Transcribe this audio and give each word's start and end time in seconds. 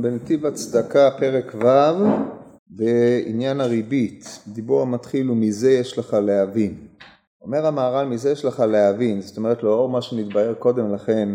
אנחנו 0.00 0.18
בנתיב 0.18 0.46
הצדקה, 0.46 1.10
פרק 1.18 1.54
ו', 1.54 1.68
בעניין 2.66 3.60
הריבית. 3.60 4.24
דיבור 4.46 4.82
המתחיל 4.82 5.26
הוא 5.26 5.36
מזה 5.36 5.70
יש 5.70 5.98
לך 5.98 6.14
להבין. 6.14 6.74
אומר 7.42 7.66
המהר"ל 7.66 8.06
מזה 8.06 8.30
יש 8.30 8.44
לך 8.44 8.60
להבין, 8.60 9.20
זאת 9.20 9.36
אומרת 9.36 9.62
לאור 9.62 9.88
מה 9.88 10.02
שנתבהר 10.02 10.54
קודם 10.54 10.94
לכן 10.94 11.28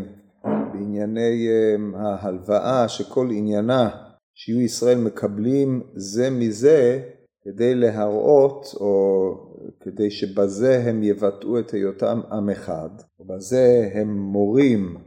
בענייני 0.43 1.47
אה, 1.47 1.75
ההלוואה 2.05 2.87
שכל 2.87 3.27
עניינה 3.31 3.89
שיהיו 4.35 4.61
ישראל 4.61 4.97
מקבלים 4.97 5.81
זה 5.95 6.29
מזה 6.29 7.01
כדי 7.43 7.75
להראות 7.75 8.65
או 8.79 9.31
כדי 9.79 10.11
שבזה 10.11 10.83
הם 10.85 11.03
יבטאו 11.03 11.59
את 11.59 11.71
היותם 11.71 12.21
עם 12.31 12.49
אחד, 12.49 12.89
ובזה 13.19 13.89
הם 13.93 14.17
מורים 14.17 14.97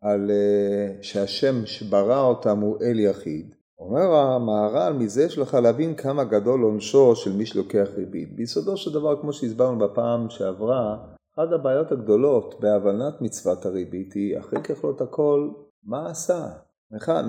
על 0.00 0.30
אה, 0.30 1.02
שהשם 1.02 1.66
שברא 1.66 2.20
אותם 2.20 2.60
הוא 2.60 2.76
אל 2.82 3.00
יחיד. 3.00 3.54
אומר 3.78 4.14
המהר"ל, 4.14 4.92
מזה 4.92 5.24
יש 5.24 5.38
לך 5.38 5.54
להבין 5.54 5.94
כמה 5.94 6.24
גדול 6.24 6.62
עונשו 6.62 7.16
של 7.16 7.32
מי 7.32 7.46
שלוקח 7.46 7.88
ריבית. 7.96 8.36
ביסודו 8.36 8.76
של 8.76 8.92
דבר, 8.92 9.20
כמו 9.20 9.32
שהסברנו 9.32 9.78
בפעם 9.78 10.30
שעברה, 10.30 10.96
אחת 11.34 11.52
הבעיות 11.52 11.92
הגדולות 11.92 12.54
בהבנת 12.60 13.20
מצוות 13.20 13.66
הריבית 13.66 14.12
היא, 14.12 14.38
אחרי 14.38 14.62
ככלות 14.62 15.00
הכל, 15.00 15.50
מה 15.84 16.10
עשה? 16.10 16.46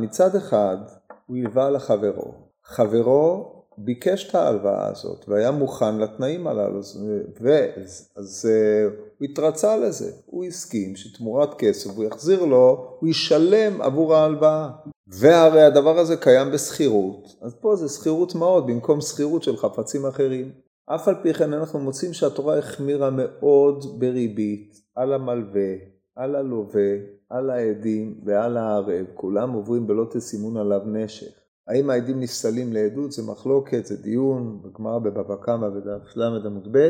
מצד 0.01 0.35
אחד, 0.35 0.77
הוא 1.27 1.37
הלווה 1.37 1.69
לחברו. 1.69 2.33
חברו 2.63 3.58
ביקש 3.85 4.29
את 4.29 4.35
ההלוואה 4.35 4.87
הזאת 4.87 5.29
והיה 5.29 5.51
מוכן 5.51 5.97
לתנאים 5.97 6.47
הללו, 6.47 6.79
ואז, 7.41 8.09
אז 8.15 8.49
אה, 8.51 8.89
הוא 9.17 9.25
התרצה 9.25 9.77
לזה, 9.77 10.11
הוא 10.25 10.45
הסכים 10.45 10.95
שתמורת 10.95 11.53
כסף 11.57 11.89
הוא 11.89 12.03
יחזיר 12.03 12.45
לו, 12.45 12.97
הוא 12.99 13.09
ישלם 13.09 13.81
עבור 13.81 14.15
ההלוואה. 14.15 14.69
והרי 15.07 15.61
הדבר 15.61 15.99
הזה 15.99 16.17
קיים 16.17 16.51
בשכירות, 16.51 17.35
אז 17.41 17.55
פה 17.61 17.75
זה 17.75 17.89
שכירות 17.89 18.35
מאוד 18.35 18.67
במקום 18.67 19.01
שכירות 19.01 19.43
של 19.43 19.57
חפצים 19.57 20.05
אחרים. 20.05 20.51
אף 20.85 21.07
על 21.07 21.15
פי 21.23 21.33
כן 21.33 21.53
אנחנו 21.53 21.79
מוצאים 21.79 22.13
שהתורה 22.13 22.57
החמירה 22.57 23.09
מאוד 23.09 23.99
בריבית 23.99 24.81
על 24.95 25.13
המלווה, 25.13 25.73
על 26.15 26.35
הלווה, 26.35 26.91
על 27.29 27.49
העדים 27.49 28.21
ועל 28.25 28.57
הערב, 28.57 29.05
כולם 29.13 29.51
עוברים 29.53 29.87
בלא 29.87 30.05
תסימון 30.11 30.57
עליו 30.57 30.81
נשך. 30.85 31.38
האם 31.69 31.89
העדים 31.89 32.19
נפסלים 32.19 32.73
לעדות? 32.73 33.11
זה 33.11 33.23
מחלוקת, 33.23 33.85
זה 33.85 33.97
דיון, 33.97 34.61
בגמרא 34.61 34.99
בבבא 34.99 35.35
קמא 35.35 35.69
בדף 35.69 36.15
ל' 36.17 36.45
עמוד 36.45 36.67
ב', 36.71 36.89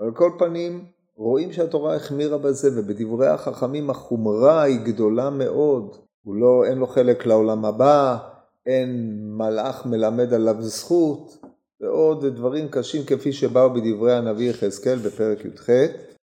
אבל 0.00 0.10
כל 0.14 0.30
פנים 0.38 0.84
רואים 1.16 1.52
שהתורה 1.52 1.94
החמירה 1.96 2.38
בזה 2.38 2.80
ובדברי 2.80 3.26
החכמים 3.26 3.90
החומרה 3.90 4.62
היא 4.62 4.80
גדולה 4.80 5.30
מאוד, 5.30 5.96
הוא 6.22 6.34
לא, 6.34 6.64
אין 6.64 6.78
לו 6.78 6.86
חלק 6.86 7.26
לעולם 7.26 7.64
הבא, 7.64 8.18
אין 8.66 9.18
מלאך 9.36 9.86
מלמד 9.86 10.34
עליו 10.34 10.62
זכות 10.62 11.44
ועוד 11.80 12.26
דברים 12.26 12.68
קשים 12.68 13.04
כפי 13.04 13.32
שבאו 13.32 13.70
בדברי 13.74 14.14
הנביא 14.14 14.50
יחזקאל 14.50 14.98
בפרק 14.98 15.44
י"ח, 15.44 15.70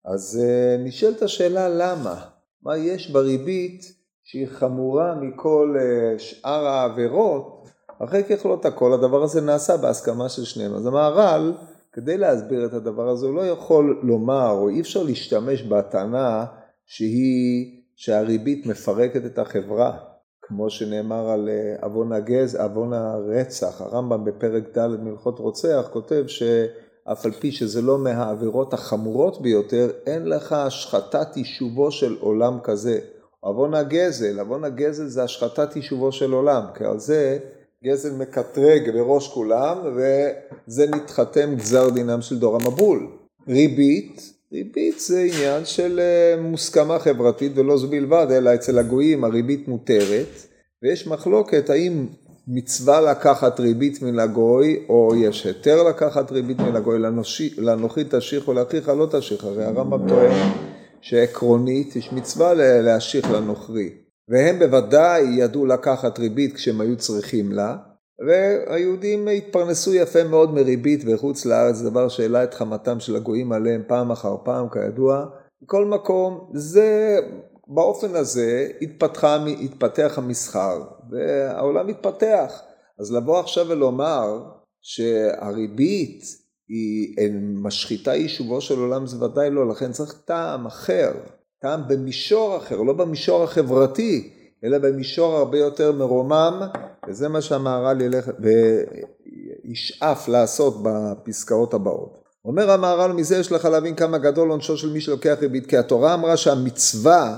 אז 0.05 0.39
uh, 0.41 0.87
נשאלת 0.87 1.21
השאלה 1.21 1.69
למה, 1.69 2.21
מה 2.63 2.77
יש 2.77 3.11
בריבית 3.11 3.81
שהיא 4.23 4.47
חמורה 4.47 5.15
מכל 5.15 5.75
uh, 5.77 6.19
שאר 6.19 6.67
העבירות 6.67 7.69
אחרי 7.99 8.23
ככלות 8.23 8.65
הכל 8.65 8.93
הדבר 8.93 9.23
הזה 9.23 9.41
נעשה 9.41 9.77
בהסכמה 9.77 10.29
של 10.29 10.43
שנינו. 10.43 10.77
אז 10.77 10.85
המהר"ל, 10.85 11.53
כדי 11.93 12.17
להסביר 12.17 12.65
את 12.65 12.73
הדבר 12.73 13.09
הזה, 13.09 13.25
הוא 13.25 13.35
לא 13.35 13.47
יכול 13.47 13.99
לומר, 14.03 14.51
או 14.51 14.69
אי 14.69 14.81
אפשר 14.81 15.03
להשתמש 15.03 15.61
בטענה 15.61 16.45
שהיא, 16.85 17.81
שהריבית 17.95 18.65
מפרקת 18.65 19.25
את 19.25 19.39
החברה, 19.39 19.97
כמו 20.41 20.69
שנאמר 20.69 21.29
על 21.29 21.49
אה, 21.49 21.75
עוון 21.81 22.11
הגז, 22.11 22.55
עוון 22.55 22.93
הרצח. 22.93 23.81
הרמב"ם 23.81 24.25
בפרק 24.25 24.77
ד' 24.77 24.87
מלכות 24.87 25.39
רוצח 25.39 25.89
כותב 25.93 26.23
שאף 26.27 27.25
על 27.25 27.31
פי 27.31 27.51
שזה 27.51 27.81
לא 27.81 27.97
מהעבירות 27.97 28.73
החמורות 28.73 29.41
ביותר, 29.41 29.89
אין 30.05 30.29
לך 30.29 30.53
השחתת 30.53 31.37
יישובו 31.37 31.91
של 31.91 32.15
עולם 32.19 32.59
כזה. 32.63 32.99
עוון 33.39 33.73
הגזל, 33.73 34.39
עוון 34.39 34.63
הגזל 34.63 35.07
זה 35.07 35.23
השחתת 35.23 35.75
יישובו 35.75 36.11
של 36.11 36.31
עולם, 36.31 36.63
כי 36.75 36.83
על 36.83 36.99
זה 36.99 37.39
גזל 37.85 38.11
מקטרג 38.11 38.91
בראש 38.91 39.27
כולם, 39.27 39.77
וזה 39.95 40.85
נתחתם 40.87 41.55
גזר 41.55 41.89
דינם 41.89 42.21
של 42.21 42.39
דור 42.39 42.55
המבול. 42.55 43.07
ריבית, 43.47 44.33
ריבית 44.53 44.99
זה 44.99 45.19
עניין 45.19 45.65
של 45.65 45.99
אה, 45.99 46.41
מוסכמה 46.41 46.99
חברתית, 46.99 47.51
ולא 47.55 47.77
זו 47.77 47.87
בלבד, 47.87 48.27
אלא 48.31 48.55
אצל 48.55 48.79
הגויים 48.79 49.23
הריבית 49.23 49.67
מותרת, 49.67 50.47
ויש 50.83 51.07
מחלוקת 51.07 51.69
האם 51.69 52.07
מצווה 52.47 53.01
לקחת 53.01 53.59
ריבית 53.59 54.01
מן 54.01 54.19
הגוי, 54.19 54.85
או 54.89 55.13
יש 55.17 55.45
היתר 55.45 55.83
לקחת 55.83 56.31
ריבית 56.31 56.59
מן 56.59 56.75
הגוי, 56.75 56.99
לנוחי 57.57 58.03
תשיך 58.09 58.47
או 58.47 58.53
לאחיך 58.53 58.89
לא 58.89 59.07
תשיך, 59.11 59.43
הרי 59.43 59.65
הרמב"ם 59.65 60.09
טוען 60.09 60.51
שעקרונית 61.01 61.95
יש 61.95 62.13
מצווה 62.13 62.53
להשיך 62.81 63.31
לנוכרי. 63.31 64.06
והם 64.29 64.59
בוודאי 64.59 65.21
ידעו 65.21 65.65
לקחת 65.65 66.19
ריבית 66.19 66.55
כשהם 66.55 66.81
היו 66.81 66.97
צריכים 66.97 67.51
לה, 67.51 67.77
והיהודים 68.27 69.27
התפרנסו 69.27 69.93
יפה 69.93 70.23
מאוד 70.23 70.53
מריבית 70.53 71.03
בחוץ 71.03 71.45
לארץ, 71.45 71.81
דבר 71.81 72.09
שהעלה 72.09 72.43
את 72.43 72.53
חמתם 72.53 72.99
של 72.99 73.15
הגויים 73.15 73.51
עליהם 73.51 73.83
פעם 73.87 74.11
אחר 74.11 74.35
פעם, 74.43 74.69
כידוע. 74.69 75.25
בכל 75.61 75.85
מקום, 75.85 76.51
זה, 76.53 77.19
באופן 77.67 78.15
הזה 78.15 78.67
התפתחה, 78.81 79.45
התפתח 79.45 80.13
המסחר, 80.17 80.83
והעולם 81.11 81.87
התפתח. 81.87 82.61
אז 82.99 83.13
לבוא 83.13 83.39
עכשיו 83.39 83.67
ולומר 83.67 84.43
שהריבית 84.81 86.23
היא 86.69 87.15
משחיתה 87.63 88.15
יישובו 88.15 88.61
של 88.61 88.79
עולם 88.79 89.07
זה 89.07 89.25
ודאי 89.25 89.49
לא, 89.49 89.69
לכן 89.69 89.91
צריך 89.91 90.21
טעם 90.25 90.65
אחר. 90.65 91.11
טעם 91.61 91.87
במישור 91.87 92.57
אחר, 92.57 92.81
לא 92.81 92.93
במישור 92.93 93.43
החברתי, 93.43 94.29
אלא 94.63 94.77
במישור 94.77 95.35
הרבה 95.35 95.57
יותר 95.57 95.91
מרומם, 95.91 96.61
וזה 97.07 97.27
מה 97.27 97.41
שהמהר"ל 97.41 98.01
ילך 98.01 98.29
וישאף 99.65 100.27
לעשות 100.27 100.83
בפסקאות 100.83 101.73
הבאות. 101.73 102.23
אומר 102.45 102.71
המהר"ל, 102.71 103.11
מזה 103.11 103.37
יש 103.37 103.51
לך 103.51 103.65
להבין 103.65 103.95
כמה 103.95 104.17
גדול 104.17 104.49
עונשו 104.49 104.77
של 104.77 104.89
מי 104.89 105.01
שלוקח 105.01 105.37
ריבית, 105.41 105.65
כי 105.65 105.77
התורה 105.77 106.13
אמרה 106.13 106.37
שהמצווה 106.37 107.37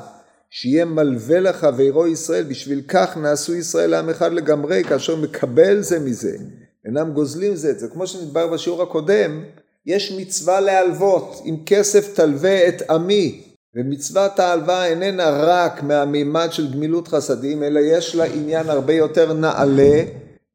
שיהיה 0.49 0.85
מלווה 0.85 1.39
לחברו 1.39 2.07
ישראל, 2.07 2.43
בשביל 2.43 2.81
כך 2.87 3.17
נעשו 3.17 3.55
ישראל 3.55 3.89
לעם 3.89 4.09
אחד 4.09 4.33
לגמרי, 4.33 4.83
כאשר 4.83 5.15
מקבל 5.15 5.81
זה 5.81 5.99
מזה, 5.99 6.37
אינם 6.85 7.11
גוזלים 7.11 7.55
זה 7.55 7.69
את 7.69 7.79
זה. 7.79 7.87
כמו 7.87 8.07
שנדבר 8.07 8.47
בשיעור 8.47 8.81
הקודם, 8.81 9.43
יש 9.85 10.11
מצווה 10.11 10.59
להלוות, 10.59 11.41
עם 11.43 11.57
כסף 11.65 12.13
תלווה 12.15 12.67
את 12.67 12.89
עמי, 12.89 13.48
ומצוות 13.75 14.39
ההלוואה 14.39 14.85
איננה 14.85 15.29
רק 15.29 15.83
מהמימד 15.83 16.47
של 16.51 16.73
גמילות 16.73 17.07
חסדים, 17.07 17.63
אלא 17.63 17.79
יש 17.79 18.15
לה 18.15 18.23
עניין 18.23 18.69
הרבה 18.69 18.93
יותר 18.93 19.33
נעלה, 19.33 20.03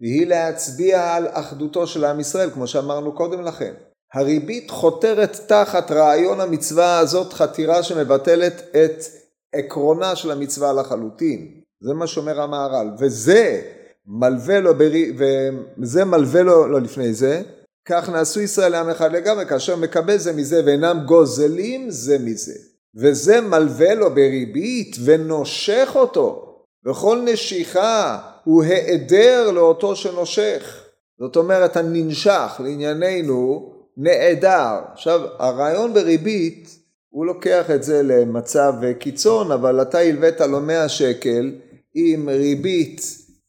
והיא 0.01 0.27
להצביע 0.27 1.15
על 1.15 1.27
אחדותו 1.31 1.87
של 1.87 2.05
עם 2.05 2.21
ישראל, 2.21 2.51
כמו 2.51 2.67
שאמרנו 2.67 3.13
קודם 3.13 3.43
לכן. 3.43 3.75
הריבית 4.15 4.71
חותרת 4.71 5.41
תחת 5.47 5.91
רעיון 5.91 6.41
המצווה 6.41 6.99
הזאת 6.99 7.33
חתירה 7.33 7.83
שמבטלת 7.83 8.63
את 8.71 9.05
עקרונה 9.53 10.17
של 10.17 10.31
המצווה 10.31 10.73
לחלוטין. 10.73 11.61
זה 11.81 11.95
מה 11.95 12.07
שאומר 12.07 12.41
המהר"ל. 12.41 12.91
וזה 12.99 13.63
מלווה 14.07 14.61
לו, 14.61 14.75
ברי... 14.75 15.13
וזה 15.79 16.05
מלווה 16.05 16.43
לו, 16.43 16.67
לא 16.67 16.81
לפני 16.81 17.15
זה, 17.15 17.43
כך 17.85 18.09
נעשו 18.09 18.41
ישראל 18.41 18.73
לעם 18.73 18.89
אחד 18.89 19.13
לגמרי, 19.13 19.47
כאשר 19.47 19.77
מקבל 19.77 20.17
זה 20.17 20.33
מזה 20.33 20.63
ואינם 20.67 21.01
גוזלים 21.07 21.91
זה 21.91 22.19
מזה. 22.19 22.74
וזה 22.97 23.41
מלווה 23.41 23.95
לו 23.95 24.11
בריבית 24.11 24.97
ונושך 25.05 25.93
אותו, 25.95 26.57
וכל 26.87 27.21
נשיכה 27.25 28.19
הוא 28.45 28.63
היעדר 28.63 29.51
לאותו 29.51 29.97
שנושך. 29.97 30.85
זאת 31.19 31.37
אומרת 31.37 31.77
הננשך 31.77 32.61
לענייננו 32.65 33.73
נעדר. 33.97 34.79
עכשיו 34.93 35.21
הרעיון 35.39 35.95
בריבית 35.95 36.79
הוא 37.09 37.27
לוקח 37.27 37.71
את 37.71 37.83
זה 37.83 38.03
למצב 38.03 38.75
קיצון 38.99 39.53
אבל 39.53 39.83
אתה 39.83 39.99
הלווית 39.99 40.41
לו 40.41 40.61
100 40.61 40.89
שקל 40.89 41.53
עם 41.95 42.29
ריבית 42.29 43.01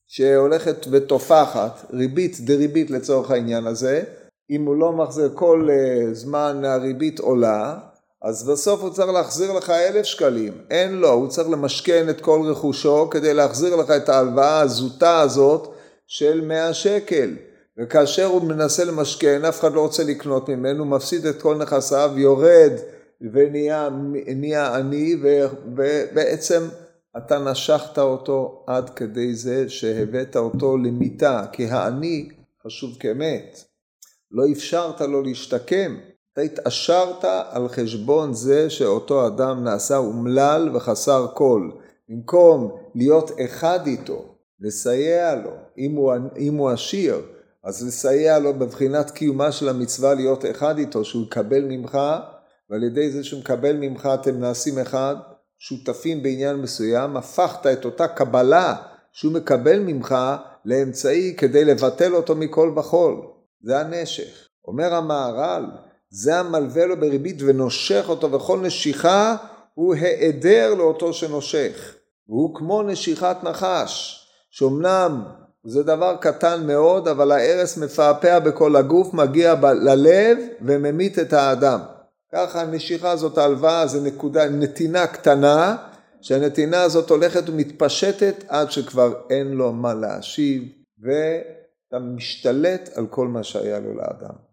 שהולכת 0.08 0.86
ותופחת, 0.92 1.86
ריבית 1.94 2.40
דריבית 2.40 2.90
לצורך 2.92 3.32
העניין 3.32 3.68
הזה, 3.68 4.04
אם 4.50 4.66
הוא 4.66 4.76
לא 4.76 4.92
מחזיר 4.92 5.32
כל 5.34 5.68
אה, 5.72 6.14
זמן 6.14 6.62
הריבית 6.66 7.20
עולה 7.20 7.78
אז 8.26 8.44
בסוף 8.44 8.82
הוא 8.82 8.90
צריך 8.90 9.10
להחזיר 9.10 9.52
לך 9.52 9.70
אלף 9.70 10.06
שקלים, 10.06 10.54
אין 10.70 10.96
לו, 10.96 11.10
הוא 11.10 11.28
צריך 11.28 11.50
למשכן 11.50 12.10
את 12.10 12.22
כל 12.22 12.42
רכושו 12.46 13.10
כדי 13.10 13.34
להחזיר 13.34 13.76
לך 13.76 13.92
את 13.92 14.10
ההלוואה 14.10 14.60
הזוטה 14.60 15.20
הזאת 15.20 15.74
של 16.08 16.42
100 16.42 16.74
שקל. 16.74 17.36
וכאשר 17.78 18.26
הוא 18.26 18.42
מנסה 18.42 18.84
למשכן, 18.84 19.46
אף 19.46 19.60
אחד 19.60 19.74
לא 19.74 19.82
רוצה 19.82 20.04
לקנות 20.04 20.50
ממנו, 20.50 20.86
מפסיד 20.86 21.26
את 21.26 21.42
כל 21.42 21.58
נכסיו, 21.58 22.12
יורד 22.18 22.72
ונהיה 23.34 24.76
עני, 24.76 25.16
ובעצם 25.76 26.68
אתה 27.18 27.40
נשכת 27.40 28.00
אותו 28.00 28.64
עד 28.68 28.90
כדי 28.90 29.36
זה 29.36 29.70
שהבאת 29.70 30.36
אותו 30.36 30.78
למיתה, 30.78 31.46
כי 31.52 31.66
העני 31.66 32.30
חשוב 32.66 32.98
כאמת. 33.00 33.64
לא 34.32 34.44
אפשרת 34.52 35.02
לו 35.02 35.22
להשתקם, 35.22 35.98
אתה 36.36 36.44
התעשרת 36.44 37.26
על 37.50 37.68
חשבון 37.70 38.34
זה 38.34 38.70
שאותו 38.70 39.28
אדם 39.28 39.64
נעשה 39.64 39.98
אומלל 39.98 40.70
וחסר 40.74 41.28
כל. 41.34 41.70
במקום 42.10 42.78
להיות 42.96 43.32
אחד 43.46 43.88
איתו, 43.88 44.36
לסייע 44.60 45.36
לו, 45.36 45.52
אם 45.78 45.96
הוא, 45.96 46.14
אם 46.38 46.56
הוא 46.56 46.70
עשיר, 46.70 47.22
אז 47.64 47.88
לסייע 47.88 48.40
לו 48.40 48.54
בבחינת 48.54 49.12
קיומה 49.12 49.52
של 49.52 49.70
המצווה 49.70 50.14
להיות 50.14 50.46
אחד 50.46 50.78
איתו, 50.78 51.06
שהוא 51.06 51.26
יקבל 51.26 51.64
ממך, 51.64 51.98
ועל 52.70 52.84
ידי 52.84 53.12
זה 53.12 53.24
שהוא 53.24 53.40
מקבל 53.40 53.76
ממך 53.76 54.10
אתם 54.14 54.40
נעשים 54.40 54.80
אחד, 54.80 55.16
שותפים 55.58 56.24
בעניין 56.24 56.56
מסוים, 56.56 57.18
הפכת 57.18 57.68
את 57.68 57.86
אותה 57.86 58.08
קבלה 58.08 58.76
שהוא 59.12 59.34
מקבל 59.34 59.80
ממך 59.80 60.16
לאמצעי 60.66 61.36
כדי 61.38 61.66
לבטל 61.66 62.16
אותו 62.16 62.36
מכל 62.36 62.74
וכול. 62.78 63.22
זה 63.62 63.80
הנשך. 63.80 64.48
אומר 64.68 64.94
המהר"ל, 64.94 65.66
זה 66.18 66.40
המלווה 66.40 66.86
לו 66.86 66.98
בריבית 67.00 67.38
ונושך 67.40 68.06
אותו, 68.10 68.32
וכל 68.32 68.60
נשיכה 68.60 69.36
הוא 69.74 69.96
היעדר 69.96 70.74
לאותו 70.74 71.14
שנושך. 71.14 71.96
והוא 72.28 72.56
כמו 72.56 72.84
נשיכת 72.84 73.38
נחש, 73.44 74.26
שאומנם 74.52 75.24
זה 75.66 75.84
דבר 75.84 76.16
קטן 76.22 76.68
מאוד, 76.68 77.08
אבל 77.08 77.32
ההרס 77.32 77.78
מפעפע 77.78 78.40
בכל 78.40 78.76
הגוף, 78.76 79.14
מגיע 79.14 79.56
ב- 79.56 79.66
ללב 79.66 80.38
וממית 80.62 81.20
את 81.20 81.34
האדם. 81.34 81.80
ככה 82.34 82.62
הנשיכה 82.62 83.12
הזאת, 83.12 83.38
ההלוואה, 83.38 83.88
זה 83.88 84.02
נקודה, 84.02 84.50
נתינה 84.50 85.08
קטנה, 85.08 85.78
שהנתינה 86.22 86.82
הזאת 86.82 87.10
הולכת 87.10 87.50
ומתפשטת 87.50 88.44
עד 88.48 88.72
שכבר 88.72 89.14
אין 89.30 89.48
לו 89.48 89.74
מה 89.74 89.94
להשיב, 89.94 90.64
ואתה 91.00 92.00
משתלט 92.00 92.90
על 92.96 93.08
כל 93.08 93.28
מה 93.28 93.44
שהיה 93.44 93.80
לו 93.80 93.94
לאדם. 93.94 94.45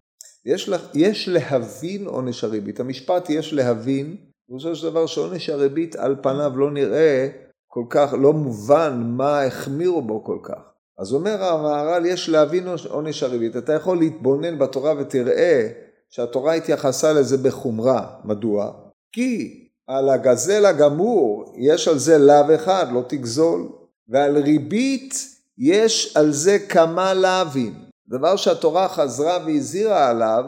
יש, 0.45 0.69
לה, 0.69 0.77
יש 0.93 1.27
להבין 1.27 2.05
עונש 2.05 2.43
הריבית. 2.43 2.79
המשפט 2.79 3.29
יש 3.29 3.53
להבין, 3.53 4.17
בסופו 4.49 4.75
של 4.75 4.89
דבר 4.89 5.05
שעונש 5.05 5.49
הריבית 5.49 5.95
על 5.95 6.15
פניו 6.21 6.57
לא 6.57 6.71
נראה 6.71 7.27
כל 7.67 7.83
כך, 7.89 8.13
לא 8.21 8.33
מובן 8.33 9.03
מה 9.17 9.43
החמירו 9.43 10.01
בו 10.01 10.23
כל 10.23 10.37
כך. 10.43 10.61
אז 10.97 11.13
אומר 11.13 11.43
המהר"ל, 11.43 12.05
יש 12.05 12.29
להבין 12.29 12.67
עונש 12.89 13.23
הריבית. 13.23 13.57
אתה 13.57 13.73
יכול 13.73 13.97
להתבונן 13.97 14.59
בתורה 14.59 14.93
ותראה 14.99 15.69
שהתורה 16.09 16.53
התייחסה 16.53 17.13
לזה 17.13 17.37
בחומרה. 17.37 18.07
מדוע? 18.23 18.71
כי 19.11 19.63
על 19.87 20.09
הגזל 20.09 20.65
הגמור 20.65 21.53
יש 21.57 21.87
על 21.87 21.97
זה 21.97 22.17
לאו 22.17 22.55
אחד, 22.55 22.85
לא 22.93 23.03
תגזול. 23.07 23.69
ועל 24.07 24.37
ריבית 24.37 25.13
יש 25.57 26.17
על 26.17 26.31
זה 26.31 26.59
כמה 26.59 27.13
לאווים. 27.13 27.82
דבר 28.09 28.35
שהתורה 28.35 28.87
חזרה 28.87 29.37
והזהירה 29.45 30.09
עליו, 30.09 30.43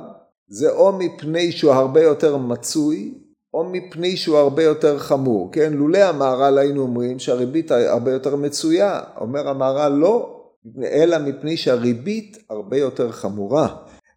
זה 0.47 0.69
או 0.69 0.91
מפני 0.91 1.51
שהוא 1.51 1.71
הרבה 1.71 2.03
יותר 2.03 2.37
מצוי, 2.37 3.13
או 3.53 3.63
מפני 3.63 4.17
שהוא 4.17 4.37
הרבה 4.37 4.63
יותר 4.63 4.99
חמור. 4.99 5.51
כן, 5.51 5.73
לולא 5.73 5.97
המהר"ל 5.97 6.57
היינו 6.57 6.81
אומרים 6.81 7.19
שהריבית 7.19 7.71
הרבה 7.71 8.11
יותר 8.11 8.35
מצויה. 8.35 8.99
אומר 9.21 9.47
המהר"ל 9.47 9.91
לא, 9.91 10.41
אלא 10.83 11.17
מפני 11.17 11.57
שהריבית 11.57 12.37
הרבה 12.49 12.77
יותר 12.77 13.11
חמורה. 13.11 13.67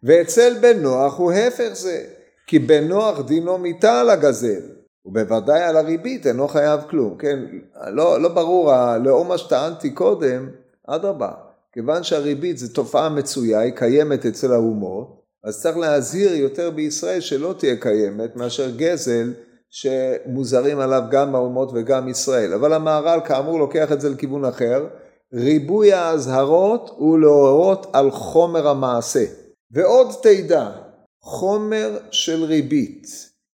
ואצל 0.03 0.53
בן 0.61 0.79
נוח 0.81 1.17
הוא 1.17 1.31
הפך 1.31 1.69
זה, 1.73 2.03
כי 2.47 2.59
בן 2.59 2.87
נוח 2.87 3.19
דינו 3.19 3.57
מיתה 3.57 3.99
על 3.99 4.09
הגזל, 4.09 4.61
ובוודאי 5.05 5.61
על 5.61 5.77
הריבית 5.77 6.27
אינו 6.27 6.47
חייב 6.47 6.79
כלום, 6.89 7.17
כן, 7.17 7.39
לא, 7.87 8.21
לא 8.21 8.29
ברור, 8.29 8.71
לאור 9.03 9.25
מה 9.25 9.37
שטענתי 9.37 9.89
קודם, 9.89 10.49
אדרבה, 10.87 11.31
כיוון 11.79 12.03
שהריבית 12.03 12.57
זו 12.57 12.73
תופעה 12.73 13.09
מצויה, 13.09 13.59
היא 13.59 13.73
קיימת 13.73 14.25
אצל 14.25 14.53
האומות, 14.53 15.21
אז 15.43 15.61
צריך 15.61 15.77
להזהיר 15.77 16.35
יותר 16.35 16.71
בישראל 16.71 17.19
שלא 17.19 17.55
תהיה 17.57 17.75
קיימת 17.77 18.35
מאשר 18.35 18.69
גזל 18.75 19.33
שמוזרים 19.69 20.79
עליו 20.79 21.01
גם 21.11 21.35
האומות 21.35 21.71
וגם 21.73 22.07
ישראל. 22.07 22.53
אבל 22.53 22.73
המהר"ל 22.73 23.19
כאמור 23.25 23.59
לוקח 23.59 23.91
את 23.91 24.01
זה 24.01 24.09
לכיוון 24.09 24.45
אחר, 24.45 24.87
ריבוי 25.33 25.93
האזהרות 25.93 26.91
הוא 26.97 27.19
להורות 27.19 27.87
על 27.93 28.11
חומר 28.11 28.67
המעשה. 28.67 29.25
ועוד 29.71 30.07
תדע, 30.23 30.69
חומר 31.21 31.97
של 32.11 32.43
ריבית, 32.43 33.07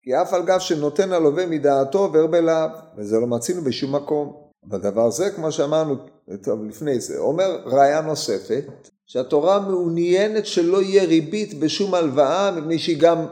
כי 0.02 0.22
אף 0.22 0.34
על 0.34 0.42
גב 0.42 0.58
שנותן 0.58 1.12
הלווה 1.12 1.46
מדעתו 1.46 1.98
עובר 1.98 2.26
בלאו, 2.26 2.68
וזה 2.98 3.16
לא 3.16 3.26
מצינו 3.26 3.62
בשום 3.62 3.94
מקום. 3.94 4.49
בדבר 4.64 5.10
זה, 5.10 5.30
כמו 5.30 5.52
שאמרנו 5.52 5.96
טוב, 6.42 6.64
לפני 6.64 7.00
זה, 7.00 7.18
אומר 7.18 7.62
ראיה 7.64 8.00
נוספת, 8.00 8.64
שהתורה 9.06 9.60
מעוניינת 9.60 10.46
שלא 10.46 10.82
יהיה 10.82 11.04
ריבית 11.04 11.60
בשום 11.60 11.94
הלוואה, 11.94 12.50
מפני 12.50 12.78
שהיא 12.78 13.00
גם, 13.00 13.26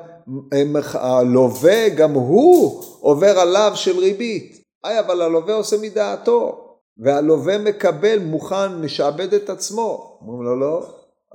הלווה, 0.93 1.89
גם 1.89 2.13
הוא 2.13 2.85
עובר 3.01 3.39
עליו 3.39 3.73
של 3.75 3.99
ריבית. 3.99 4.63
היי, 4.85 5.01
אבל 5.01 5.23
הלווה 5.23 5.55
עושה 5.55 5.77
מדעתו, 5.83 6.65
והלווה 6.99 7.59
מקבל, 7.59 8.19
מוכן, 8.19 8.75
משעבד 8.81 9.35
את 9.35 9.51
עצמו. 9.51 10.19
אומרים 10.21 10.43
לו, 10.43 10.61
לא, 10.61 10.87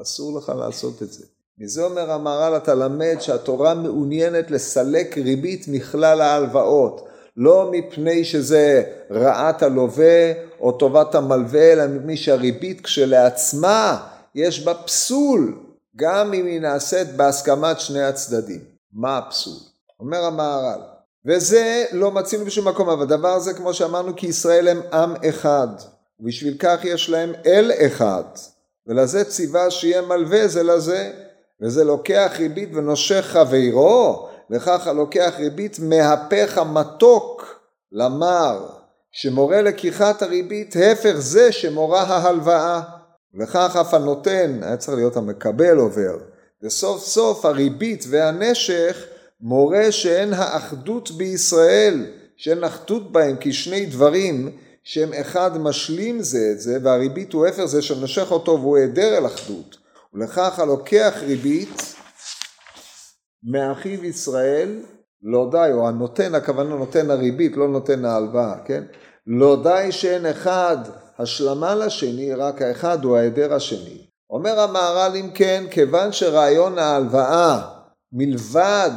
אסור 0.02 0.38
לך 0.38 0.52
לעשות 0.58 1.04
את 1.04 1.14
זה. 1.14 1.26
מזה 1.58 1.86
אומר 1.86 2.12
המהר"ל, 2.12 2.58
אתה 2.58 2.74
למד 2.74 3.16
שהתורה 3.20 3.74
מעוניינת 3.74 4.52
לסלק 4.52 5.18
ריבית 5.18 5.66
מכלל 5.68 6.22
ההלוואות. 6.22 7.08
לא 7.38 7.70
מפני 7.72 8.24
שזה 8.24 8.84
רעת 9.12 9.64
הלווה 9.64 10.34
או 10.60 10.72
טובת 10.72 11.16
המלווה, 11.16 11.74
אלא 11.74 11.88
מפני 11.88 12.18
שהריבית 12.18 12.82
כשלעצמה 12.82 14.08
יש 14.36 14.66
בה 14.66 14.74
פסול, 14.74 15.58
גם 15.96 16.34
אם 16.34 16.46
היא 16.46 16.62
נעשית 16.62 17.08
בהסכמת 17.16 17.80
שני 17.80 18.04
הצדדים. 18.04 18.60
מה 18.94 19.18
הפסול? 19.18 19.58
אומר 20.00 20.26
המהר"ל, 20.26 20.80
וזה 21.26 21.86
לא 21.92 22.12
מצינו 22.12 22.46
בשום 22.46 22.68
מקום, 22.68 22.90
אבל 22.90 23.02
הדבר 23.02 23.34
הזה 23.34 23.54
כמו 23.54 23.74
שאמרנו 23.74 24.16
כי 24.16 24.28
ישראל 24.28 24.68
הם 24.68 24.82
עם 24.94 25.14
אחד, 25.30 25.68
ובשביל 26.20 26.56
כך 26.60 26.80
יש 26.84 27.10
להם 27.10 27.34
אל 27.46 27.72
אחד, 27.86 28.24
ולזה 28.88 29.24
ציווה 29.24 29.72
שיהיה 29.72 30.02
מלווה 30.02 30.48
זה 30.48 30.64
לזה, 30.64 31.12
וזה 31.62 31.84
לוקח 31.84 32.32
ריבית 32.40 32.70
ונושך 32.74 33.26
חברו, 33.28 34.30
וכך 34.52 34.88
הלוקח 34.88 35.34
ריבית 35.38 35.80
מהפך 35.80 36.58
המתוק 36.58 37.60
למר, 37.92 38.68
שמורה 39.12 39.62
לקיחת 39.62 40.22
הריבית 40.22 40.76
הפך 40.92 41.16
זה 41.18 41.52
שמורה 41.52 42.02
ההלוואה, 42.02 42.82
וכך 43.40 43.76
אף 43.82 43.94
הנותן, 43.94 44.60
היה 44.64 44.78
צריך 44.78 44.98
להיות 44.98 45.18
המקבל 45.18 45.78
עובר, 45.78 46.18
וסוף 46.64 47.04
סוף 47.04 47.46
הריבית 47.46 48.06
והנשך 48.10 49.06
מורה 49.42 49.92
שאין 49.92 50.34
האחדות 50.34 51.12
בישראל, 51.12 52.06
שאין 52.38 52.64
אחדות 52.64 53.12
בהם 53.12 53.36
כשני 53.40 53.86
דברים 53.86 54.52
שהם 54.84 55.14
אחד 55.14 55.58
משלים 55.58 56.22
זה 56.22 56.50
את 56.52 56.60
זה, 56.60 56.78
והריבית 56.84 57.34
הוא 57.34 57.48
הפך 57.48 57.66
זה 57.66 57.82
שנושך 57.82 58.32
אותו 58.32 58.52
והוא 58.62 58.78
היעדר 58.78 59.18
אל 59.18 59.26
אחדות. 59.26 59.78
ולכך 60.14 60.60
הלוקח 60.60 61.14
ריבית 61.22 61.96
מאחיו 63.44 64.06
ישראל 64.06 64.70
לא 65.24 65.48
די, 65.52 65.70
או 65.74 65.88
הנותן, 65.88 66.36
הכוונה 66.36 66.76
נותן 66.76 67.12
הריבית, 67.12 67.58
לא 67.58 67.68
נותן 67.68 68.06
ההלוואה, 68.06 68.56
כן? 68.66 68.84
לא 69.28 69.64
די 69.64 69.92
שאין 69.92 70.26
אחד 70.26 70.78
השלמה 71.20 71.76
לשני, 71.76 72.34
רק 72.34 72.62
האחד 72.62 73.04
הוא 73.04 73.18
ההיעדר 73.18 73.54
השני. 73.54 74.08
אומר 74.30 74.60
המהר"ל 74.60 75.16
אם 75.16 75.30
כן, 75.34 75.64
כיוון 75.72 76.12
שרעיון 76.12 76.78
ההלוואה 76.78 77.62
מלבד 78.12 78.92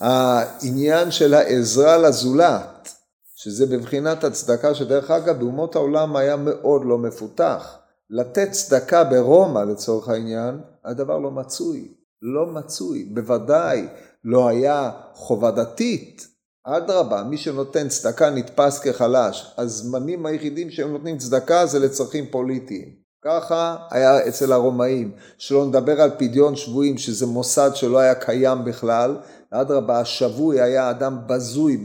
העניין 0.00 1.10
של 1.10 1.34
העזרה 1.34 1.98
לזולת, 1.98 2.88
שזה 3.34 3.66
בבחינת 3.66 4.24
הצדקה 4.24 4.74
שדרך 4.74 5.10
אגב 5.10 5.38
באומות 5.38 5.76
העולם 5.76 6.16
היה 6.16 6.36
מאוד 6.36 6.82
לא 6.84 6.98
מפותח. 6.98 7.78
לתת 8.10 8.50
צדקה 8.50 9.04
ברומא 9.04 9.58
לצורך 9.58 10.08
העניין, 10.08 10.60
הדבר 10.84 11.18
לא 11.18 11.30
מצוי. 11.30 12.03
לא 12.24 12.46
מצוי, 12.46 13.04
בוודאי 13.04 13.86
לא 14.24 14.48
היה 14.48 14.90
חובה 15.14 15.50
דתית. 15.50 16.28
אדרבה, 16.66 17.22
מי 17.22 17.36
שנותן 17.36 17.88
צדקה 17.88 18.30
נתפס 18.30 18.78
כחלש. 18.78 19.54
הזמנים 19.58 20.26
היחידים 20.26 20.70
שהם 20.70 20.92
נותנים 20.92 21.18
צדקה 21.18 21.66
זה 21.66 21.78
לצרכים 21.78 22.24
פוליטיים. 22.30 22.88
ככה 23.24 23.76
היה 23.90 24.28
אצל 24.28 24.52
הרומאים. 24.52 25.12
שלא 25.38 25.66
נדבר 25.66 26.00
על 26.00 26.10
פדיון 26.18 26.56
שבויים, 26.56 26.98
שזה 26.98 27.26
מוסד 27.26 27.70
שלא 27.74 27.98
היה 27.98 28.14
קיים 28.14 28.64
בכלל. 28.64 29.16
אדרבה, 29.50 30.00
השבוי 30.00 30.60
היה 30.60 30.90
אדם 30.90 31.18
בזוי 31.26 31.82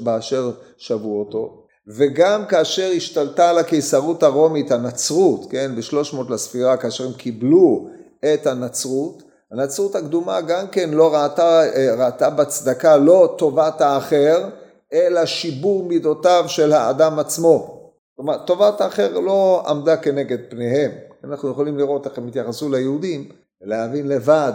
באשר 0.00 0.52
שבו 0.76 1.20
אותו. 1.20 1.62
וגם 1.86 2.46
כאשר 2.46 2.90
השתלטה 2.96 3.50
על 3.50 3.58
הקיסרות 3.58 4.22
הרומית 4.22 4.70
הנצרות, 4.70 5.50
כן, 5.50 5.72
ב-300 5.76 6.32
לספירה, 6.32 6.76
כאשר 6.76 7.06
הם 7.06 7.12
קיבלו 7.12 7.88
את 8.34 8.46
הנצרות, 8.46 9.22
הנצרות 9.52 9.94
הקדומה 9.94 10.40
גם 10.40 10.66
כן 10.68 10.90
לא 10.90 11.14
ראתה, 11.14 11.62
אה, 11.62 11.94
ראתה 11.98 12.30
בצדקה 12.30 12.96
לא 12.96 13.34
טובת 13.38 13.80
האחר, 13.80 14.48
אלא 14.92 15.26
שיבור 15.26 15.84
מידותיו 15.84 16.44
של 16.46 16.72
האדם 16.72 17.18
עצמו. 17.18 17.78
כלומר, 18.16 18.38
טובת 18.46 18.80
האחר 18.80 19.18
לא 19.18 19.62
עמדה 19.66 19.96
כנגד 19.96 20.38
פניהם. 20.48 20.90
אנחנו 21.24 21.50
יכולים 21.50 21.78
לראות 21.78 22.06
איך 22.06 22.18
הם 22.18 22.28
התייחסו 22.28 22.68
ליהודים, 22.68 23.28
ולהבין 23.62 24.08
לבד 24.08 24.52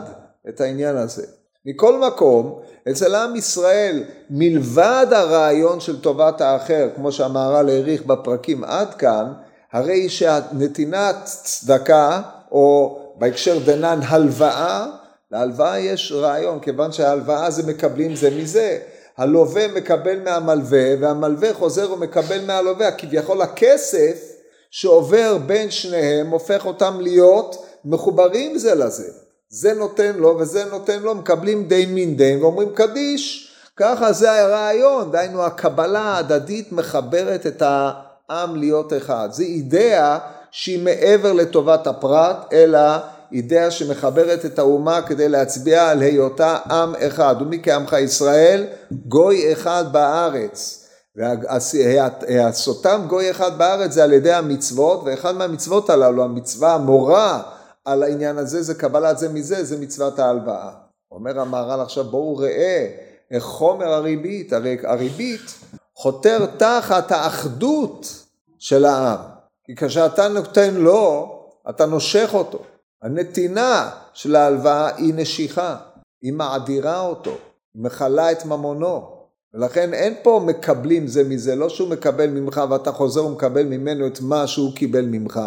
את 0.49 0.61
העניין 0.61 0.97
הזה. 0.97 1.25
מכל 1.65 1.99
מקום, 2.07 2.59
אצל 2.91 3.15
עם 3.15 3.35
ישראל, 3.35 4.03
מלבד 4.29 5.07
הרעיון 5.11 5.79
של 5.79 6.01
טובת 6.01 6.41
האחר, 6.41 6.89
כמו 6.95 7.11
שהמהר"ל 7.11 7.69
העריך 7.69 8.05
בפרקים 8.05 8.63
עד 8.63 8.93
כאן, 8.93 9.33
הרי 9.71 10.09
שהנתינת 10.09 11.15
צדקה, 11.23 12.21
או 12.51 12.99
בהקשר 13.19 13.59
דנן 13.65 13.99
הלוואה, 14.03 14.85
להלוואה 15.31 15.79
יש 15.79 16.11
רעיון, 16.11 16.59
כיוון 16.59 16.91
שההלוואה 16.91 17.51
זה 17.51 17.63
מקבלים 17.71 18.15
זה 18.15 18.29
מזה. 18.29 18.79
הלווה 19.17 19.67
מקבל 19.67 20.19
מהמלווה, 20.23 20.85
והמלווה 20.99 21.53
חוזר 21.53 21.93
ומקבל 21.93 22.45
מהלווה. 22.45 22.91
כביכול 22.91 23.41
הכסף 23.41 24.31
שעובר 24.71 25.37
בין 25.37 25.71
שניהם 25.71 26.29
הופך 26.29 26.65
אותם 26.65 26.97
להיות 27.01 27.65
מחוברים 27.85 28.57
זה 28.57 28.75
לזה. 28.75 29.11
זה 29.49 29.73
נותן 29.73 30.15
לו 30.15 30.37
וזה 30.39 30.65
נותן 30.65 30.99
לו, 30.99 31.15
מקבלים 31.15 31.67
דין 31.67 31.95
מן 31.95 32.15
דין 32.15 32.43
ואומרים 32.43 32.69
קדיש. 32.73 33.53
ככה 33.75 34.11
זה 34.11 34.31
הרעיון, 34.31 35.11
דהיינו 35.11 35.43
הקבלה 35.43 35.99
ההדדית 35.99 36.71
מחברת 36.71 37.45
את 37.47 37.63
העם 37.65 38.55
להיות 38.55 38.93
אחד. 38.93 39.29
זו 39.31 39.43
אידאה 39.43 40.17
שהיא 40.51 40.83
מעבר 40.83 41.33
לטובת 41.33 41.87
הפרט, 41.87 42.53
אלא 42.53 42.79
אידאה 43.31 43.71
שמחברת 43.71 44.45
את 44.45 44.59
האומה 44.59 45.01
כדי 45.01 45.29
להצביע 45.29 45.89
על 45.89 46.01
היותה 46.01 46.57
עם 46.71 46.95
אחד. 46.95 47.35
ומי 47.39 47.59
כעמך 47.63 47.93
ישראל? 47.93 48.65
גוי 48.91 49.53
אחד 49.53 49.85
בארץ. 49.91 50.83
והסותם 51.15 53.05
גוי 53.07 53.31
אחד 53.31 53.57
בארץ 53.57 53.91
זה 53.91 54.03
על 54.03 54.13
ידי 54.13 54.33
המצוות, 54.33 55.01
ואחד 55.05 55.35
מהמצוות 55.35 55.89
הללו, 55.89 56.23
המצווה 56.23 56.73
המורה 56.73 57.41
על 57.85 58.03
העניין 58.03 58.37
הזה, 58.37 58.61
זה 58.61 58.73
קבלת 58.75 59.17
זה 59.17 59.29
מזה, 59.29 59.63
זה 59.63 59.77
מצוות 59.79 60.19
ההלוואה. 60.19 60.69
אומר 61.11 61.39
המהר"ל 61.39 61.81
עכשיו 61.81 62.03
בואו 62.03 62.37
ראה 62.37 62.87
איך 63.31 63.43
חומר 63.43 63.93
הריבית, 63.93 64.53
הרי 64.53 64.77
הריבית 64.83 65.55
חותר 65.95 66.45
תחת 66.45 67.11
האחדות 67.11 68.23
של 68.59 68.85
העם. 68.85 69.36
כי 69.67 69.75
כשאתה 69.75 70.27
נותן 70.27 70.73
לו, 70.73 71.33
אתה 71.69 71.85
נושך 71.85 72.29
אותו. 72.33 72.59
הנתינה 73.01 73.89
של 74.13 74.35
ההלוואה 74.35 74.95
היא 74.95 75.13
נשיכה, 75.13 75.75
היא 76.21 76.33
מעדירה 76.33 77.01
אותו, 77.01 77.31
מכלה 77.75 78.31
את 78.31 78.45
ממונו. 78.45 79.17
ולכן 79.53 79.93
אין 79.93 80.13
פה 80.23 80.41
מקבלים 80.45 81.07
זה 81.07 81.23
מזה, 81.23 81.55
לא 81.55 81.69
שהוא 81.69 81.89
מקבל 81.89 82.29
ממך 82.29 82.61
ואתה 82.69 82.91
חוזר 82.91 83.25
ומקבל 83.25 83.63
ממנו 83.63 84.07
את 84.07 84.21
מה 84.21 84.47
שהוא 84.47 84.75
קיבל 84.75 85.05
ממך. 85.05 85.39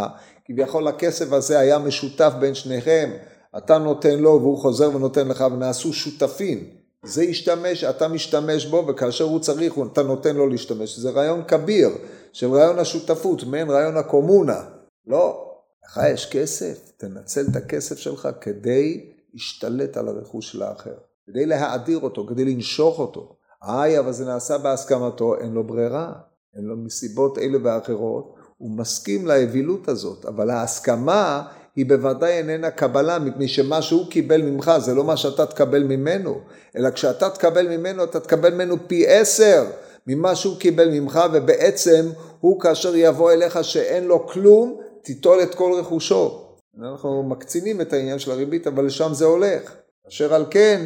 כביכול 0.45 0.89
הכסף 0.89 1.33
הזה 1.33 1.59
היה 1.59 1.79
משותף 1.79 2.33
בין 2.41 2.55
שניכם, 2.55 3.11
אתה 3.59 3.79
נותן 3.79 4.19
לו 4.19 4.41
והוא 4.41 4.59
חוזר 4.59 4.97
ונותן 4.97 5.29
לך 5.29 5.45
ונעשו 5.53 5.93
שותפים. 5.93 6.80
זה 7.05 7.25
ישתמש, 7.25 7.85
אתה 7.85 8.09
משתמש 8.09 8.67
בו 8.67 8.87
וכאשר 8.89 9.25
הוא 9.25 9.41
צריך 9.41 9.75
אתה 9.93 10.03
נותן 10.03 10.37
לו 10.37 10.47
להשתמש. 10.47 10.99
זה 10.99 11.11
רעיון 11.11 11.45
כביר 11.49 11.91
של 12.33 12.53
רעיון 12.53 12.79
השותפות, 12.79 13.45
מעין 13.45 13.71
רעיון 13.71 13.97
הקומונה. 13.97 14.61
לא, 15.07 15.51
לך 15.85 16.01
יש 16.13 16.31
כסף, 16.31 16.93
תנצל 16.97 17.47
את 17.51 17.57
הכסף 17.57 17.99
שלך 17.99 18.29
כדי 18.41 19.11
להשתלט 19.35 19.97
על 19.97 20.09
הרכוש 20.09 20.53
של 20.53 20.63
האחר, 20.63 20.95
כדי 21.27 21.47
להאדיר 21.47 21.99
אותו, 21.99 22.27
כדי 22.27 22.45
לנשוך 22.45 22.99
אותו. 22.99 23.37
איי, 23.63 23.99
אבל 23.99 24.13
זה 24.13 24.25
נעשה 24.25 24.59
בהסכמתו, 24.59 25.37
אין 25.41 25.53
לו 25.53 25.65
ברירה, 25.65 26.13
אין 26.57 26.65
לו 26.65 26.77
מסיבות 26.77 27.39
אלה 27.39 27.59
ואחרות, 27.63 28.35
הוא 28.59 28.71
מסכים 28.71 29.27
לאווילות 29.27 29.89
הזאת, 29.89 30.25
אבל 30.25 30.51
ההסכמה 30.51 31.49
היא 31.81 31.87
בוודאי 31.87 32.33
איננה 32.33 32.71
קבלה, 32.71 33.19
מפני 33.19 33.49
שמה 33.49 33.83
שהוא 33.83 34.11
קיבל 34.11 34.43
ממך 34.43 34.73
זה 34.79 34.95
לא 34.95 35.05
מה 35.05 35.17
שאתה 35.17 35.47
תקבל 35.47 35.83
ממנו, 35.83 36.41
אלא 36.77 36.91
כשאתה 36.91 37.31
תקבל 37.31 37.77
ממנו, 37.77 38.05
אתה 38.05 38.21
תקבל 38.21 38.55
ממנו 38.55 38.77
פי 38.87 39.07
עשר 39.07 39.65
ממה 40.07 40.35
שהוא 40.35 40.57
קיבל 40.59 40.89
ממך, 40.89 41.21
ובעצם 41.33 42.07
הוא 42.41 42.61
כאשר 42.61 42.97
יבוא 42.97 43.33
אליך 43.33 43.65
שאין 43.65 44.05
לו 44.05 44.27
כלום, 44.27 44.81
תיטול 45.03 45.43
את 45.43 45.55
כל 45.55 45.73
רכושו. 45.79 46.45
אנחנו 46.83 47.23
מקצינים 47.23 47.81
את 47.81 47.93
העניין 47.93 48.19
של 48.19 48.31
הריבית, 48.31 48.67
אבל 48.67 48.87
לשם 48.87 49.11
זה 49.15 49.25
הולך. 49.25 49.73
אשר 50.09 50.35
על 50.35 50.45
כן, 50.51 50.81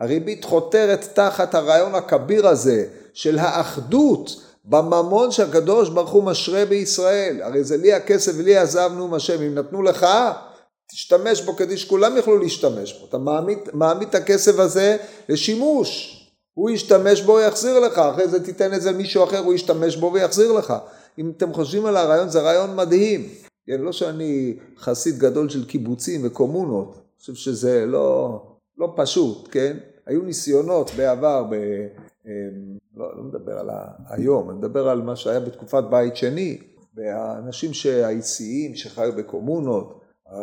הריבית 0.00 0.44
חותרת 0.44 1.08
תחת 1.14 1.54
הרעיון 1.54 1.94
הכביר 1.94 2.48
הזה 2.48 2.84
של 3.12 3.38
האחדות 3.38 4.45
בממון 4.66 5.30
שהקדוש 5.30 5.88
ברוך 5.88 6.10
הוא 6.10 6.24
משרה 6.24 6.64
בישראל. 6.64 7.42
הרי 7.42 7.64
זה 7.64 7.76
לי 7.76 7.92
הכסף 7.92 8.32
ולי 8.36 8.56
עזבנו 8.56 9.16
השם. 9.16 9.42
אם 9.42 9.54
נתנו 9.54 9.82
לך, 9.82 10.06
תשתמש 10.92 11.42
בו 11.42 11.56
כדי 11.56 11.76
שכולם 11.76 12.16
יוכלו 12.16 12.38
להשתמש 12.38 12.92
בו. 13.00 13.06
אתה 13.08 13.18
מעמיד, 13.18 13.58
מעמיד 13.72 14.08
את 14.08 14.14
הכסף 14.14 14.58
הזה 14.58 14.96
לשימוש. 15.28 16.22
הוא 16.54 16.70
ישתמש 16.70 17.20
בו, 17.20 17.40
יחזיר 17.40 17.78
לך. 17.78 17.98
אחרי 17.98 18.28
זה 18.28 18.44
תיתן 18.44 18.74
את 18.74 18.82
זה 18.82 18.92
למישהו 18.92 19.24
אחר, 19.24 19.38
הוא 19.38 19.54
ישתמש 19.54 19.96
בו 19.96 20.12
ויחזיר 20.12 20.52
לך. 20.52 20.74
אם 21.18 21.32
אתם 21.36 21.52
חושבים 21.52 21.86
על 21.86 21.96
הרעיון, 21.96 22.28
זה 22.28 22.40
רעיון 22.40 22.76
מדהים. 22.76 23.28
כן, 23.66 23.80
לא 23.80 23.92
שאני 23.92 24.56
חסיד 24.78 25.18
גדול 25.18 25.48
של 25.48 25.64
קיבוצים 25.64 26.20
וקומונות, 26.24 26.94
אני 26.94 27.20
חושב 27.20 27.34
שזה 27.34 27.86
לא, 27.86 28.40
לא 28.78 28.92
פשוט, 28.96 29.48
כן? 29.50 29.76
היו 30.06 30.22
ניסיונות 30.22 30.90
בעבר, 30.96 31.44
ב, 31.50 31.54
לא, 32.96 33.16
לא 33.16 33.22
מדבר 33.22 33.58
על 33.58 33.70
היום, 34.08 34.50
אני 34.50 34.58
מדבר 34.58 34.88
על 34.88 35.02
מה 35.02 35.16
שהיה 35.16 35.40
בתקופת 35.40 35.84
בית 35.90 36.16
שני, 36.16 36.58
והאנשים 36.94 37.70
האיסיים 38.04 38.74
שחיו 38.74 39.12
בקומונות, 39.16 40.00
אמ, 40.32 40.38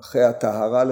אחרי 0.00 0.22
הטהרה, 0.22 0.84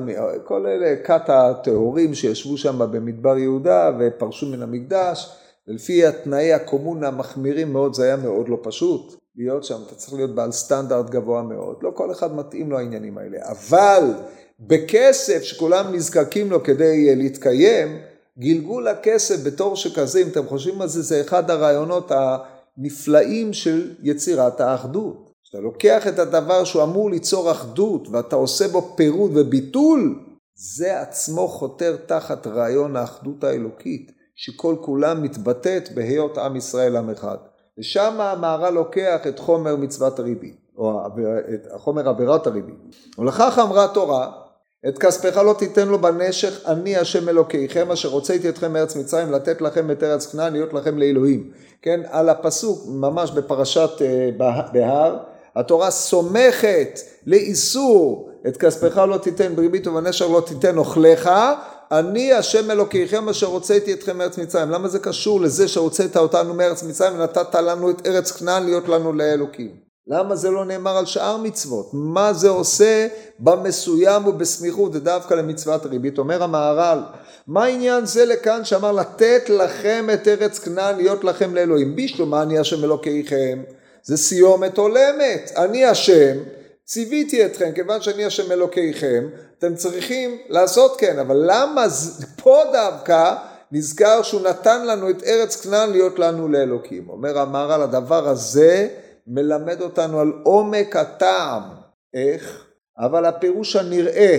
כל 0.44 0.66
אלה 0.66 0.96
כת 1.04 1.28
הטהורים 1.28 2.14
שישבו 2.14 2.56
שם 2.56 2.78
במדבר 2.78 3.38
יהודה 3.38 3.90
ופרשו 3.98 4.46
מן 4.46 4.62
המקדש, 4.62 5.36
ולפי 5.68 6.06
התנאי 6.06 6.52
הקומונה 6.52 7.08
המחמירים 7.08 7.72
מאוד 7.72 7.94
זה 7.94 8.04
היה 8.04 8.16
מאוד 8.16 8.48
לא 8.48 8.58
פשוט. 8.62 9.16
להיות 9.36 9.64
שם, 9.64 9.76
אתה 9.86 9.94
צריך 9.94 10.12
להיות 10.12 10.34
בעל 10.34 10.52
סטנדרט 10.52 11.10
גבוה 11.10 11.42
מאוד, 11.42 11.76
לא 11.82 11.90
כל 11.94 12.12
אחד 12.12 12.34
מתאים 12.34 12.70
לו 12.70 12.78
העניינים 12.78 13.18
האלה, 13.18 13.38
אבל 13.42 14.02
בכסף 14.60 15.42
שכולם 15.42 15.94
נזקקים 15.94 16.50
לו 16.50 16.62
כדי 16.62 17.16
להתקיים, 17.16 17.98
גלגול 18.38 18.88
הכסף 18.88 19.46
בתור 19.46 19.76
שכזה, 19.76 20.18
אם 20.18 20.28
אתם 20.28 20.46
חושבים 20.46 20.82
על 20.82 20.88
זה, 20.88 21.02
זה 21.02 21.20
אחד 21.20 21.50
הרעיונות 21.50 22.12
הנפלאים 22.78 23.52
של 23.52 23.94
יצירת 24.02 24.60
האחדות. 24.60 25.32
כשאתה 25.44 25.60
לוקח 25.60 26.06
את 26.06 26.18
הדבר 26.18 26.64
שהוא 26.64 26.82
אמור 26.82 27.10
ליצור 27.10 27.50
אחדות 27.50 28.08
ואתה 28.08 28.36
עושה 28.36 28.68
בו 28.68 28.92
פירוד 28.96 29.30
וביטול, 29.34 30.20
זה 30.54 31.00
עצמו 31.00 31.48
חותר 31.48 31.96
תחת 32.06 32.46
רעיון 32.46 32.96
האחדות 32.96 33.44
האלוקית, 33.44 34.12
שכל 34.34 34.76
כולה 34.80 35.14
מתבטאת 35.14 35.94
בהיות 35.94 36.38
עם 36.38 36.56
ישראל 36.56 36.96
עם 36.96 37.10
אחד. 37.10 37.36
ושם 37.78 38.20
המהר"ל 38.20 38.70
לוקח 38.70 39.26
את 39.28 39.38
חומר 39.38 39.76
מצוות 39.76 40.18
הריבית, 40.18 40.56
או 40.76 41.00
את 41.54 41.66
חומר 41.76 42.08
עבירת 42.08 42.46
הריבית. 42.46 42.96
ולכך 43.18 43.58
אמרה 43.62 43.88
תורה, 43.94 44.32
את 44.88 44.98
כספך 44.98 45.36
לא 45.36 45.54
תיתן 45.58 45.88
לו 45.88 45.98
בנשך, 45.98 46.60
אני 46.66 46.96
השם 46.96 47.28
אלוקיכם 47.28 47.90
אשר 47.90 48.08
הוצאתי 48.08 48.48
אתכם 48.48 48.72
מארץ 48.72 48.96
מצרים 48.96 49.32
לתת 49.32 49.60
לכם 49.60 49.90
את 49.90 50.02
ארץ 50.02 50.26
כנען 50.26 50.52
להיות 50.52 50.72
לכם 50.72 50.98
לאלוהים. 50.98 51.50
כן, 51.82 52.00
על 52.10 52.28
הפסוק 52.28 52.84
ממש 52.88 53.30
בפרשת 53.30 53.90
אה, 54.00 54.30
בהר, 54.72 55.16
התורה 55.56 55.90
סומכת 55.90 57.00
לאיסור 57.26 58.30
את 58.46 58.56
כספך 58.56 58.98
לא 58.98 59.16
תיתן 59.16 59.56
בריבית 59.56 59.86
ובנשר 59.86 60.28
לא 60.28 60.40
תיתן 60.40 60.78
אוכליך 60.78 61.30
אני 61.90 62.32
השם 62.32 62.70
אלוקיכם 62.70 63.28
אשר 63.28 63.46
הוצאתי 63.46 63.92
אתכם 63.92 64.18
מארץ 64.18 64.38
מצרים. 64.38 64.70
למה 64.70 64.88
זה 64.88 64.98
קשור 64.98 65.40
לזה 65.40 65.68
שהוצאת 65.68 66.16
אותנו 66.16 66.54
מארץ 66.54 66.82
מצרים 66.82 67.14
ונתת 67.14 67.54
לנו 67.54 67.90
את 67.90 68.06
ארץ 68.06 68.30
כנען 68.30 68.64
להיות 68.64 68.88
לנו 68.88 69.12
לאלוקים? 69.12 69.85
למה 70.08 70.36
זה 70.36 70.50
לא 70.50 70.64
נאמר 70.64 70.96
על 70.96 71.06
שאר 71.06 71.36
מצוות? 71.36 71.90
מה 71.92 72.32
זה 72.32 72.48
עושה 72.48 73.06
במסוים 73.38 74.26
ובסמיכות 74.26 74.94
ודווקא 74.94 75.34
למצוות 75.34 75.84
הריבית? 75.84 76.18
אומר 76.18 76.42
המהר"ל, 76.42 77.02
מה 77.46 77.64
עניין 77.64 78.06
זה 78.06 78.24
לכאן 78.24 78.64
שאמר 78.64 78.92
לתת 78.92 79.48
לכם 79.48 80.06
את 80.14 80.28
ארץ 80.28 80.58
כנען 80.58 80.96
להיות 80.96 81.24
לכם 81.24 81.54
לאלוהים? 81.54 81.96
בישלום 81.96 82.30
מה 82.30 82.42
אני 82.42 82.58
השם 82.58 82.84
אלוקיכם? 82.84 83.62
זה 84.02 84.16
סיומת 84.16 84.78
הולמת. 84.78 85.52
אני 85.56 85.84
השם, 85.84 86.36
ציוויתי 86.84 87.46
אתכם, 87.46 87.72
כיוון 87.74 88.00
שאני 88.00 88.24
השם 88.24 88.52
אלוקיכם, 88.52 89.26
אתם 89.58 89.74
צריכים 89.74 90.38
לעשות 90.48 90.96
כן, 90.98 91.18
אבל 91.18 91.42
למה 91.46 91.86
פה 92.42 92.62
דווקא 92.72 93.34
נזכר 93.72 94.22
שהוא 94.22 94.40
נתן 94.40 94.86
לנו 94.86 95.10
את 95.10 95.22
ארץ 95.22 95.56
כנען 95.56 95.90
להיות 95.90 96.18
לנו 96.18 96.48
לאלוקים? 96.48 97.08
אומר 97.08 97.38
המהר"ל, 97.38 97.82
הדבר 97.82 98.28
הזה 98.28 98.88
מלמד 99.26 99.80
אותנו 99.80 100.20
על 100.20 100.32
עומק 100.42 100.96
הטעם. 100.96 101.62
איך? 102.14 102.64
אבל 102.98 103.24
הפירוש 103.24 103.76
הנראה, 103.76 104.38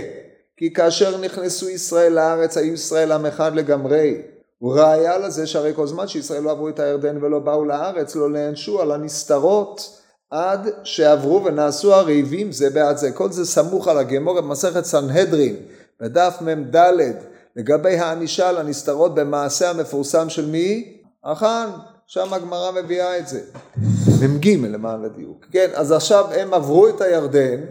כי 0.58 0.74
כאשר 0.74 1.17
נכנסו 1.17 1.70
ישראל 1.70 2.13
לארץ, 2.13 2.58
היו 2.58 2.74
ישראל 2.74 3.12
עם 3.12 3.25
אחד 3.25 3.56
לגמרי. 3.56 4.22
וראיה 4.62 5.17
לזה 5.17 5.48
שהרי 5.48 5.74
כל 5.75 5.88
זמן 5.88 6.08
שישראל 6.08 6.44
לא 6.44 6.51
עברו 6.51 6.70
את 6.70 6.79
הירדן 6.79 7.24
ולא 7.24 7.39
באו 7.39 7.65
לארץ, 7.65 8.15
לא 8.15 8.29
נענשו 8.29 8.82
על 8.82 8.91
הנסתרות 8.91 10.01
עד 10.29 10.70
שעברו 10.84 11.46
ונעשו 11.46 11.94
הריבים 11.94 12.51
זה 12.51 12.70
בעד 12.70 12.98
זה. 12.98 13.12
כל 13.12 13.32
זה 13.32 13.46
סמוך 13.46 13.88
על 13.88 13.98
הגמור 13.98 14.41
במסכת 14.41 14.86
סנהדרין, 14.86 15.56
בדף 16.01 16.38
מ"ד, 16.41 16.75
לגבי 17.56 17.96
הענישה 17.96 18.50
על 18.50 18.58
הנסתרות 18.58 19.15
במעשה 19.15 19.70
המפורסם 19.70 20.29
של 20.29 20.46
מי? 20.46 20.98
החאן. 21.24 21.70
שם 22.08 22.34
הגמרא 22.34 22.72
מביאה 22.72 23.18
את 23.18 23.28
זה. 23.28 23.42
מ"ג 24.28 24.48
למען 24.48 25.06
הדיוק. 25.06 25.46
כן, 25.52 25.70
אז 25.74 25.92
עכשיו 25.92 26.26
הם 26.34 26.54
עברו 26.54 26.88
את 26.88 27.02
הירדן, 27.02 27.66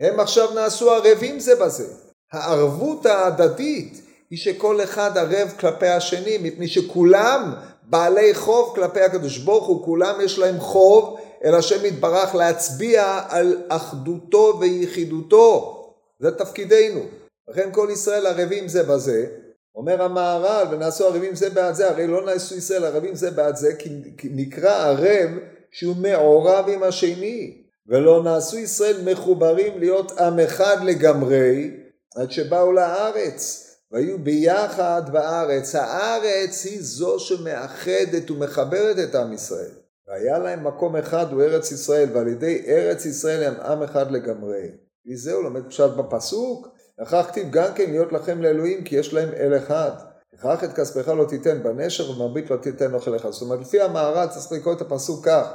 הם 0.00 0.20
עכשיו 0.20 0.54
נעשו 0.54 0.90
ערבים 0.90 1.40
זה 1.40 1.56
בזה. 1.56 1.86
הערבות 2.32 3.06
ההדדית 3.06 4.02
היא 4.30 4.38
שכל 4.38 4.82
אחד 4.82 5.18
ערב 5.18 5.52
כלפי 5.60 5.88
השני, 5.88 6.38
מפני 6.42 6.68
שכולם 6.68 7.54
בעלי 7.82 8.34
חוב 8.34 8.72
כלפי 8.74 9.00
הקדוש 9.00 9.38
ברוך 9.38 9.66
הוא, 9.66 9.84
כולם 9.84 10.20
יש 10.20 10.38
להם 10.38 10.60
חוב 10.60 11.18
אל 11.44 11.54
השם 11.54 11.84
יתברך 11.84 12.34
להצביע 12.34 13.20
על 13.28 13.62
אחדותו 13.68 14.56
ויחידותו. 14.60 15.76
זה 16.18 16.30
תפקידנו. 16.30 17.00
לכן 17.48 17.68
כל 17.72 17.88
ישראל 17.92 18.26
ערבים 18.26 18.68
זה 18.68 18.82
בזה. 18.82 19.26
אומר 19.74 20.02
המהר"ל, 20.02 20.66
ונעשו 20.70 21.06
ערבים 21.06 21.34
זה 21.34 21.50
בעד 21.50 21.74
זה, 21.74 21.90
הרי 21.90 22.06
לא 22.06 22.26
נעשו 22.26 22.56
ישראל 22.56 22.84
ערבים 22.84 23.14
זה 23.14 23.30
בעד 23.30 23.56
זה, 23.56 23.74
כי 24.18 24.28
נקרא 24.30 24.88
ערב 24.88 25.30
שהוא 25.70 25.96
מעורב 25.96 26.64
עם 26.68 26.82
השני. 26.82 27.62
ולא 27.86 28.22
נעשו 28.22 28.58
ישראל 28.58 29.12
מחוברים 29.12 29.78
להיות 29.78 30.20
עם 30.20 30.40
אחד 30.40 30.76
לגמרי, 30.84 31.70
עד 32.16 32.30
שבאו 32.30 32.72
לארץ. 32.72 33.66
והיו 33.92 34.18
ביחד 34.18 35.02
בארץ. 35.12 35.74
הארץ 35.74 36.64
היא 36.64 36.78
זו 36.82 37.18
שמאחדת 37.18 38.30
ומחברת 38.30 38.96
את 38.98 39.14
עם 39.14 39.32
ישראל. 39.32 39.70
והיה 40.08 40.38
להם 40.38 40.66
מקום 40.66 40.96
אחד 40.96 41.32
הוא 41.32 41.42
ארץ 41.42 41.72
ישראל, 41.72 42.08
ועל 42.12 42.28
ידי 42.28 42.64
ארץ 42.68 43.04
ישראל 43.04 43.42
הם 43.42 43.60
עם 43.60 43.82
אחד 43.82 44.10
לגמרי. 44.10 44.68
מזה 45.06 45.32
הוא 45.32 45.44
לומד 45.44 45.68
פשט 45.68 45.90
בפסוק, 45.90 46.68
לכך 47.00 47.26
כתיב 47.28 47.50
גם 47.50 47.74
כן 47.74 47.90
להיות 47.90 48.12
לכם 48.12 48.42
לאלוהים 48.42 48.84
כי 48.84 48.96
יש 48.96 49.14
להם 49.14 49.28
אל 49.36 49.56
אחד. 49.56 49.90
לכך 50.34 50.64
את 50.64 50.72
כספך 50.72 51.08
לא 51.08 51.24
תיתן 51.24 51.62
בנשר 51.62 52.10
ומרבית 52.10 52.50
לא 52.50 52.56
תיתן 52.56 52.94
אוכל 52.94 53.16
אחד. 53.16 53.30
זאת 53.30 53.42
אומרת 53.42 53.60
לפי 53.60 53.80
המערב 53.80 54.28
צריך 54.28 54.52
לקרוא 54.52 54.74
את 54.74 54.80
הפסוק 54.80 55.26
כך, 55.28 55.48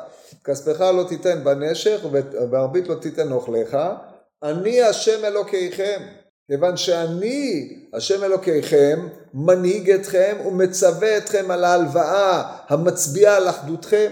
כספך 0.43 0.81
לא 0.81 1.05
תיתן 1.09 1.43
בנשר 1.43 1.97
ומרבית 2.11 2.87
לא 2.87 2.95
תיתן 2.95 3.31
אוכליך, 3.31 3.77
אני 4.43 4.81
השם 4.81 5.25
אלוקיכם. 5.25 6.01
כיוון 6.47 6.77
שאני, 6.77 7.69
השם 7.93 8.23
אלוקיכם, 8.23 9.07
מנהיג 9.33 9.91
אתכם 9.91 10.35
ומצווה 10.47 11.17
אתכם 11.17 11.51
על 11.51 11.63
ההלוואה 11.63 12.57
המצביעה 12.67 13.37
על 13.37 13.49
אחדותכם. 13.49 14.11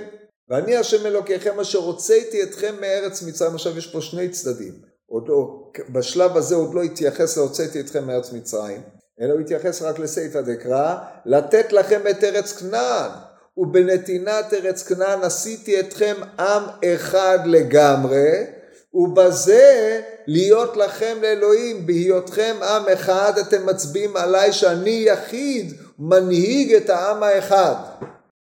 ואני 0.50 0.76
השם 0.76 1.06
אלוקיכם 1.06 1.60
אשר 1.60 1.80
הוצאתי 1.80 2.44
אתכם 2.44 2.74
מארץ 2.82 3.24
מצרים. 3.24 3.56
עכשיו 3.56 3.78
יש 3.78 3.88
פה 3.88 4.02
שני 4.02 4.30
צדדים. 4.30 4.93
עוד 5.14 5.28
לא, 5.28 5.72
בשלב 5.90 6.38
הזה 6.38 6.56
עוד 6.56 6.74
לא 6.74 6.84
התייחס 6.84 7.38
להוצאתי 7.38 7.80
אתכם 7.80 8.08
מארץ 8.08 8.32
מצרים, 8.32 8.82
אלא 9.22 9.34
הוא 9.34 9.42
התייחס 9.42 9.82
רק 9.82 10.00
לסעיפא 10.00 10.42
דקרא, 10.42 10.96
לתת 11.26 11.74
לכם 11.74 12.02
את 12.10 12.24
ארץ 12.24 12.54
כנען. 12.54 13.12
ובנתינת 13.58 14.54
ארץ 14.54 14.84
כנען 14.84 15.22
עשיתי 15.22 15.80
אתכם 15.80 16.16
עם 16.40 16.64
אחד 16.86 17.40
לגמרי, 17.46 18.46
ובזה 18.94 20.02
להיות 20.28 20.78
לכם 20.78 21.18
לאלוהים, 21.22 21.86
בהיותכם 21.86 22.56
עם 22.64 22.84
אחד 22.94 23.34
אתם 23.42 23.66
מצביעים 23.66 24.18
עליי 24.18 24.54
שאני 24.54 25.04
יחיד 25.08 25.74
מנהיג 26.00 26.74
את 26.74 26.90
העם 26.90 27.24
האחד. 27.24 27.76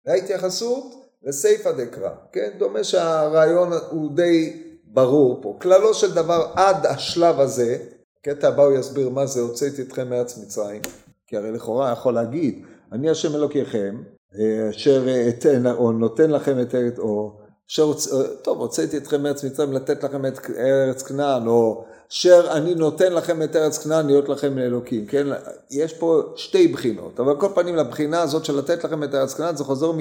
ההתייחסות 0.08 0.84
לסיפא 1.24 1.72
דקרא, 1.72 2.10
כן? 2.32 2.50
דומה 2.58 2.84
שהרעיון 2.84 3.74
הוא 3.90 4.16
די 4.16 4.69
ברור 4.94 5.40
פה. 5.42 5.58
כללו 5.62 5.94
של 5.94 6.14
דבר 6.14 6.48
עד 6.56 6.86
השלב 6.86 7.40
הזה, 7.40 7.78
קטע 8.22 8.48
הבא 8.48 8.64
הוא 8.64 8.78
יסביר 8.78 9.10
מה 9.10 9.26
זה 9.26 9.42
הוצאתי 9.42 9.82
אתכם 9.82 10.10
מארץ 10.10 10.38
מצרים, 10.38 10.82
כי 11.28 11.38
הרי 11.38 11.52
לכאורה 11.52 11.92
יכול 11.92 12.14
להגיד, 12.14 12.66
אני 12.92 13.10
השם 13.10 13.36
אלוקיכם, 13.36 13.96
אה, 14.40 14.70
אשר 14.70 15.08
אתן, 15.30 15.68
או 15.68 15.92
נותן 15.92 16.32
לכם 16.32 16.62
את, 16.62 17.00
או 17.00 17.38
אשר, 17.70 17.94
טוב, 18.42 18.60
הוצאתי 18.60 18.98
אתכם 18.98 19.24
מארץ 19.24 19.44
מצרים 19.44 19.74
לתת 19.74 20.04
לכם 20.04 20.26
את 20.26 20.40
ארץ 20.58 21.04
כנען, 21.04 21.48
או 21.48 21.84
אשר 22.12 22.48
אני 22.52 22.76
נותן 22.76 23.14
לכם 23.14 23.44
את 23.44 23.56
ארץ 23.56 23.78
כנען 23.78 24.06
להיות 24.06 24.30
לכם 24.30 24.58
לאלוקים, 24.58 25.06
כן? 25.06 25.28
יש 25.72 25.94
פה 25.94 26.22
שתי 26.36 26.68
בחינות, 26.68 27.20
אבל 27.20 27.40
כל 27.40 27.50
פנים 27.56 27.76
לבחינה 27.76 28.22
הזאת 28.22 28.46
של 28.46 28.58
לתת 28.58 28.84
לכם 28.84 29.04
את 29.04 29.16
ארץ 29.16 29.34
כנען 29.34 29.56
זה 29.56 29.64
חוזר 29.64 29.92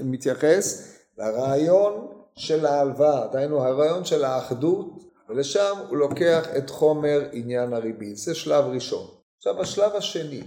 ומתייחס 0.00 0.92
לרעיון 1.18 2.17
של 2.38 2.66
ההלוואה, 2.66 3.26
דהיינו 3.32 3.64
הרעיון 3.64 4.04
של 4.04 4.24
האחדות, 4.24 5.04
ולשם 5.28 5.74
הוא 5.88 5.96
לוקח 5.96 6.48
את 6.58 6.70
חומר 6.70 7.20
עניין 7.32 7.72
הריבית, 7.72 8.16
זה 8.16 8.34
שלב 8.34 8.64
ראשון. 8.64 9.06
עכשיו 9.36 9.60
השלב 9.60 9.92
השני, 9.94 10.42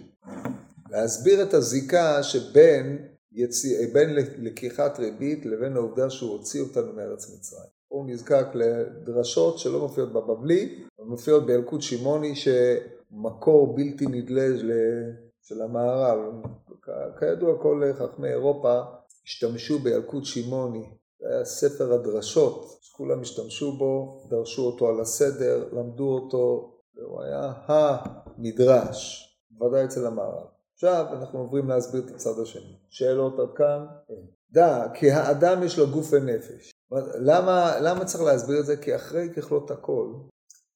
להסביר 0.89 1.43
את 1.43 1.53
הזיקה 1.53 2.23
שבין 2.23 3.07
יציא, 3.31 3.93
בין 3.93 4.15
לקיחת 4.37 4.99
ריבית 4.99 5.45
לבין 5.45 5.75
העובדה 5.75 6.09
שהוא 6.09 6.31
הוציא 6.31 6.61
אותנו 6.61 6.93
מארץ 6.93 7.35
מצרים. 7.35 7.69
הוא 7.87 8.05
נזקק 8.07 8.45
לדרשות 8.53 9.59
שלא 9.59 9.79
מופיעות 9.79 10.13
בבבלי, 10.13 10.83
מופיעות 10.99 11.45
באלקוט 11.45 11.81
שמעוני 11.81 12.33
שמקור 12.35 13.75
בלתי 13.75 14.05
נדלה 14.05 14.47
של 15.41 15.61
המערב. 15.61 16.19
כידוע 17.19 17.61
כל 17.61 17.83
חכמי 17.99 18.29
אירופה 18.29 18.81
השתמשו 19.25 19.79
באלקוט 19.79 20.25
שמעוני, 20.25 20.85
היה 21.29 21.45
ספר 21.45 21.93
הדרשות, 21.93 22.77
שכולם 22.81 23.21
השתמשו 23.21 23.71
בו, 23.71 24.23
דרשו 24.29 24.61
אותו 24.61 24.87
על 24.87 25.01
הסדר, 25.01 25.69
למדו 25.71 26.13
אותו, 26.13 26.75
והוא 26.95 27.21
היה 27.21 27.53
המדרש, 27.67 29.27
בוודאי 29.51 29.85
אצל 29.85 30.07
המערב. 30.07 30.47
עכשיו 30.73 31.05
אנחנו 31.11 31.39
עוברים 31.39 31.69
להסביר 31.69 32.01
את 32.05 32.11
הצד 32.15 32.39
השני. 32.41 32.77
שאלות 32.89 33.39
עד 33.39 33.55
כאן? 33.55 33.85
דע, 34.51 34.87
כי 34.93 35.11
האדם 35.11 35.63
יש 35.63 35.79
לו 35.79 35.87
גוף 35.87 36.07
ונפש. 36.11 36.71
למה, 37.19 37.79
למה 37.81 38.05
צריך 38.05 38.23
להסביר 38.23 38.59
את 38.59 38.65
זה? 38.65 38.77
כי 38.77 38.95
אחרי 38.95 39.29
ככלות 39.35 39.71
הכל, 39.71 40.13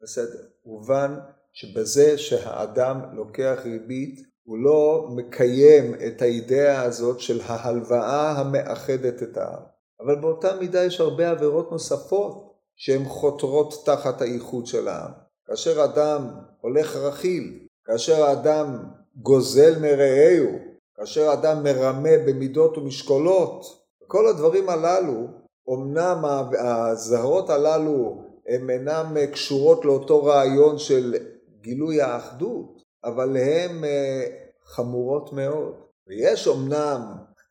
בסדר, 0.02 0.44
הובן 0.62 1.20
שבזה 1.54 2.18
שהאדם 2.18 3.02
לוקח 3.14 3.60
ריבית, 3.64 4.20
הוא 4.44 4.58
לא 4.58 5.08
מקיים 5.16 5.96
את 6.08 6.22
האידאה 6.22 6.82
הזאת 6.82 7.20
של 7.20 7.42
ההלוואה 7.42 8.32
המאחדת 8.32 9.24
את 9.24 9.38
העם. 9.38 9.75
אבל 10.00 10.16
באותה 10.16 10.56
מידה 10.60 10.84
יש 10.84 11.00
הרבה 11.00 11.32
עבירות 11.32 11.72
נוספות 11.72 12.54
שהן 12.76 13.06
חותרות 13.06 13.86
תחת 13.86 14.22
הייחוד 14.22 14.66
של 14.66 14.88
העם. 14.88 15.12
כאשר 15.46 15.84
אדם 15.84 16.30
הולך 16.62 16.96
רכיל, 16.96 17.60
כאשר 17.86 18.24
האדם 18.24 18.84
גוזל 19.16 19.80
מרעהו, 19.80 20.60
כאשר 20.96 21.34
אדם 21.34 21.64
מרמה 21.64 22.18
במידות 22.28 22.78
ומשקולות, 22.78 23.86
כל 24.08 24.28
הדברים 24.28 24.70
הללו, 24.70 25.28
אמנם 25.70 26.26
הזהרות 26.60 27.50
הללו 27.50 28.22
הן 28.48 28.70
אינן 28.70 29.26
קשורות 29.32 29.86
לאותו 29.86 30.24
רעיון 30.24 30.78
של 30.78 31.16
גילוי 31.62 32.02
האחדות, 32.02 32.82
אבל 33.04 33.38
הן 33.38 33.84
אה, 33.84 34.26
חמורות 34.66 35.34
מאוד. 35.34 35.74
ויש 36.08 36.48
אמנם 36.48 37.02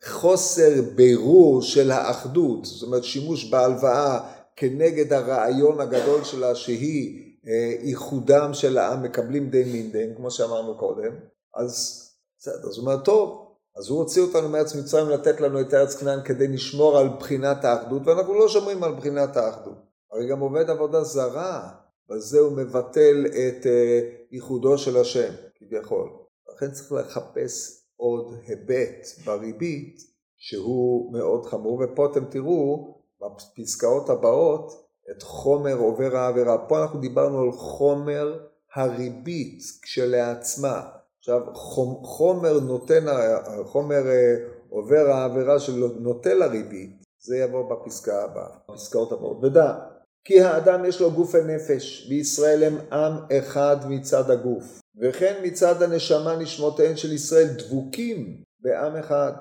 חוסר 0.06 0.82
בירור 0.94 1.62
של 1.62 1.90
האחדות, 1.90 2.64
זאת 2.64 2.82
אומרת 2.82 3.04
שימוש 3.04 3.50
בהלוואה 3.50 4.20
כנגד 4.56 5.12
הרעיון 5.12 5.80
הגדול 5.80 6.24
שלה 6.24 6.54
שהיא 6.54 7.34
אה, 7.46 7.72
איחודם 7.80 8.54
של 8.54 8.78
העם 8.78 9.02
מקבלים 9.02 9.50
די 9.50 9.64
מין 9.64 9.92
דין, 9.92 10.14
כמו 10.16 10.30
שאמרנו 10.30 10.78
קודם, 10.78 11.12
אז 11.56 12.00
בסדר, 12.38 12.68
אז 12.68 12.76
הוא 12.78 12.86
אומר, 12.86 13.00
טוב, 13.02 13.44
אז 13.76 13.88
הוא 13.88 13.98
הוציא 13.98 14.22
אותנו 14.22 14.48
מארץ 14.48 14.74
מצרים 14.74 15.08
לתת 15.08 15.40
לנו 15.40 15.60
את 15.60 15.74
ארץ 15.74 15.96
כנען 15.96 16.22
כדי 16.24 16.48
לשמור 16.48 16.98
על 16.98 17.08
בחינת 17.08 17.64
האחדות, 17.64 18.02
ואנחנו 18.06 18.34
לא 18.34 18.48
שומרים 18.48 18.84
על 18.84 18.94
בחינת 18.94 19.36
האחדות. 19.36 19.78
הרי 20.12 20.28
גם 20.28 20.40
עובד 20.40 20.70
עבודה 20.70 21.04
זרה, 21.04 21.70
בזה 22.10 22.40
הוא 22.40 22.52
מבטל 22.52 23.26
את 23.26 23.66
אה, 23.66 24.00
ייחודו 24.30 24.78
של 24.78 24.96
השם, 24.96 25.32
כביכול. 25.54 26.08
לכן 26.54 26.70
צריך 26.70 26.92
לחפש 26.92 27.83
עוד 27.96 28.34
היבט 28.46 29.06
בריבית 29.24 29.96
שהוא 30.36 31.12
מאוד 31.12 31.46
חמור, 31.46 31.82
ופה 31.84 32.06
אתם 32.12 32.24
תראו 32.24 32.94
בפסקאות 33.20 34.10
הבאות 34.10 34.84
את 35.10 35.22
חומר 35.22 35.74
עובר 35.74 36.16
העבירה. 36.16 36.68
פה 36.68 36.82
אנחנו 36.82 37.00
דיברנו 37.00 37.42
על 37.42 37.52
חומר 37.52 38.38
הריבית 38.74 39.62
כשלעצמה. 39.82 40.82
עכשיו 41.18 41.40
חומר 42.02 42.60
נותן, 42.60 43.04
חומר 43.64 44.06
אה, 44.06 44.34
עובר 44.68 45.10
העבירה 45.10 45.58
של 45.58 45.84
נוטה 46.00 46.34
לריבית, 46.34 47.04
זה 47.20 47.36
יבוא 47.36 47.70
בפסקה 47.70 48.24
הבאה, 48.24 48.48
בפסקאות 48.70 49.12
הבאות. 49.12 49.44
ודע, 49.44 49.74
כי 50.24 50.40
האדם 50.40 50.84
יש 50.84 51.00
לו 51.00 51.10
גוף 51.10 51.34
ונפש, 51.34 52.06
וישראל 52.10 52.62
הם 52.64 52.76
עם 52.92 53.12
אחד 53.38 53.76
מצד 53.88 54.30
הגוף, 54.30 54.80
וכן 55.00 55.34
מצד 55.42 55.82
הנשמה 55.82 56.36
נשמותיהן 56.36 56.96
של 56.96 57.12
ישראל 57.12 57.46
דבוקים 57.46 58.36
בעם 58.60 58.96
אחד. 58.96 59.32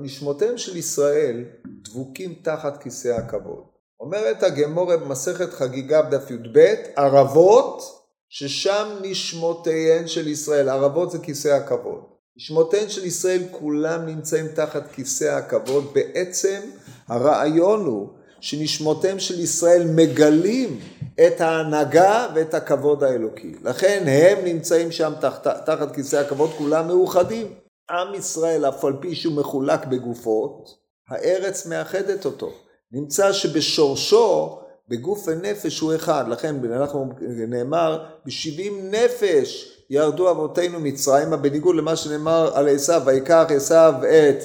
נשמותיהם 0.00 0.58
של 0.58 0.76
ישראל 0.76 1.44
דבוקים 1.82 2.34
תחת 2.42 2.82
כיסא 2.82 3.08
הכבוד. 3.08 3.64
אומרת 4.00 4.42
הגמורה 4.42 4.96
במסכת 4.96 5.52
חגיגה 5.52 6.02
בדף 6.02 6.30
י"ב, 6.30 6.74
ערבות 6.96 7.82
ששם 8.28 8.88
נשמותיהן 9.02 10.06
של 10.06 10.28
ישראל, 10.28 10.68
ערבות 10.68 11.10
זה 11.10 11.18
כיסא 11.18 11.48
הכבוד. 11.48 12.00
נשמותיהן 12.36 12.88
של 12.88 13.04
ישראל 13.04 13.42
כולם 13.50 14.06
נמצאים 14.06 14.48
תחת 14.48 14.92
כיסא 14.92 15.24
הכבוד, 15.24 15.94
בעצם 15.94 16.60
הרעיון 17.08 17.86
הוא 17.86 18.08
שנשמותיהם 18.40 19.18
של 19.18 19.40
ישראל 19.40 19.90
מגלים 19.94 20.80
את 21.26 21.40
ההנהגה 21.40 22.26
ואת 22.34 22.54
הכבוד 22.54 23.04
האלוקי. 23.04 23.54
לכן 23.64 24.04
הם 24.06 24.44
נמצאים 24.44 24.92
שם 24.92 25.12
תחת, 25.20 25.46
תחת 25.46 25.94
כיסא 25.94 26.16
הכבוד, 26.16 26.50
כולם 26.50 26.86
מאוחדים. 26.86 27.54
עם 27.90 28.14
ישראל, 28.14 28.68
אף 28.68 28.84
על 28.84 28.92
פי 29.00 29.14
שהוא 29.14 29.34
מחולק 29.34 29.86
בגופות, 29.86 30.68
הארץ 31.08 31.66
מאחדת 31.66 32.24
אותו. 32.24 32.50
נמצא 32.92 33.32
שבשורשו, 33.32 34.58
בגוף 34.88 35.28
ונפש 35.28 35.80
הוא 35.80 35.94
אחד. 35.94 36.28
לכן 36.28 36.56
אנחנו 36.72 37.08
נאמר, 37.48 38.04
בשבעים 38.26 38.90
נפש 38.90 39.78
ירדו 39.90 40.30
אבותינו 40.30 40.80
מצרימה, 40.80 41.36
בניגוד 41.36 41.76
למה 41.76 41.96
שנאמר 41.96 42.50
על 42.54 42.68
עשיו, 42.68 43.02
ויקח 43.04 43.44
עשיו 43.56 43.94
את 44.02 44.44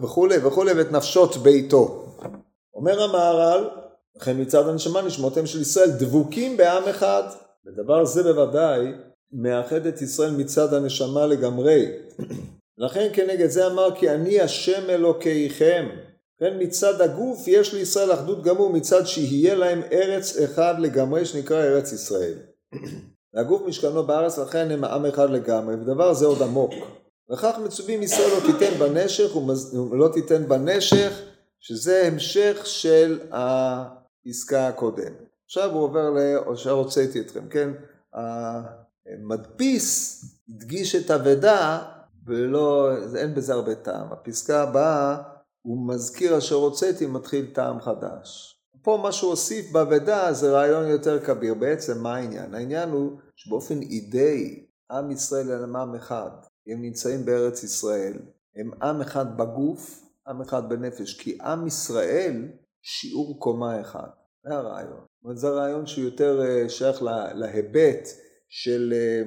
וכולי 0.00 0.36
וכולי 0.42 0.72
ואת 0.72 0.92
נפשות 0.92 1.36
ביתו. 1.36 2.04
אומר 2.74 3.02
המהר"ל, 3.02 3.68
לכן 4.16 4.40
מצד 4.40 4.68
הנשמה 4.68 5.02
נשמותיהם 5.02 5.46
של 5.46 5.60
ישראל 5.60 5.90
דבוקים 5.90 6.56
בעם 6.56 6.88
אחד. 6.88 7.22
ודבר 7.66 8.04
זה 8.04 8.22
בוודאי 8.22 8.86
מאחד 9.32 9.86
את 9.86 10.02
ישראל 10.02 10.30
מצד 10.30 10.74
הנשמה 10.74 11.26
לגמרי. 11.26 11.86
לכן 12.78 13.08
כנגד 13.12 13.50
זה 13.50 13.66
אמר 13.66 13.94
כי 13.94 14.10
אני 14.10 14.40
השם 14.40 14.90
אלוקיכם. 14.90 15.88
כן, 16.38 16.56
מצד 16.58 17.00
הגוף 17.00 17.48
יש 17.48 17.74
לישראל 17.74 18.12
אחדות 18.12 18.42
גמור 18.42 18.70
מצד 18.70 19.06
שיהיה 19.06 19.54
להם 19.54 19.82
ארץ 19.92 20.36
אחד 20.36 20.74
לגמרי 20.78 21.24
שנקרא 21.24 21.62
ארץ 21.62 21.92
ישראל. 21.92 22.34
והגוף 23.34 23.62
משכנו 23.66 24.06
בארץ 24.06 24.38
לכן 24.38 24.70
הם 24.70 24.84
עם 24.84 25.06
אחד 25.06 25.30
לגמרי 25.30 25.74
ודבר 25.74 26.14
זה 26.14 26.26
עוד 26.26 26.42
עמוק. 26.42 26.72
וכך 27.32 27.58
מצווים 27.64 28.02
ישראל 28.02 28.28
לא 28.28 28.52
תיתן 28.52 28.78
בנשך 28.78 29.36
ולא 29.90 30.08
תיתן 30.08 30.48
בנשך 30.48 31.22
שזה 31.60 32.06
המשך 32.06 32.60
של 32.64 33.18
העסקה 34.26 34.68
הקודמת. 34.68 35.24
עכשיו 35.44 35.70
הוא 35.70 35.82
עובר 35.82 36.10
לאושר 36.10 36.70
הוצאתי 36.70 37.20
אתכם, 37.20 37.48
כן? 37.48 37.70
המדפיס 39.06 40.24
הדגיש 40.48 40.94
את 40.94 41.10
אבדה 41.10 41.82
ולא, 42.26 42.90
אין 43.16 43.34
בזה 43.34 43.52
הרבה 43.52 43.74
טעם. 43.74 44.12
הפסקה 44.12 44.62
הבאה, 44.62 45.22
הוא 45.62 45.88
מזכיר 45.88 46.38
אשר 46.38 46.54
הוצאתי 46.54 47.06
מתחיל 47.06 47.46
טעם 47.52 47.80
חדש. 47.80 48.60
פה 48.82 49.00
מה 49.02 49.12
שהוא 49.12 49.30
הוסיף 49.30 49.72
באבדה 49.72 50.32
זה 50.32 50.52
רעיון 50.52 50.88
יותר 50.88 51.24
כביר. 51.24 51.54
בעצם 51.54 52.02
מה 52.02 52.14
העניין? 52.14 52.54
העניין 52.54 52.90
הוא 52.90 53.18
שבאופן 53.36 53.82
אידאי 53.82 54.66
עם 54.90 55.10
ישראל 55.10 55.62
הם 55.62 55.76
עם 55.76 55.94
אחד. 55.94 56.30
הם 56.66 56.82
נמצאים 56.82 57.24
בארץ 57.24 57.62
ישראל, 57.62 58.18
הם 58.56 58.70
עם 58.82 59.00
אחד 59.00 59.36
בגוף 59.36 60.04
עם 60.28 60.40
אחד 60.40 60.68
בנפש, 60.68 61.14
כי 61.14 61.38
עם 61.42 61.66
ישראל 61.66 62.48
שיעור 62.84 63.40
קומה 63.40 63.80
אחד. 63.80 64.08
זה 64.44 64.54
הרעיון. 64.54 65.00
זה 65.34 65.48
רעיון 65.48 65.86
שהוא 65.86 66.04
יותר 66.04 66.42
אה, 66.44 66.68
שייך 66.68 67.02
להיבט 67.34 68.08
של 68.48 68.94
אה, 68.96 69.22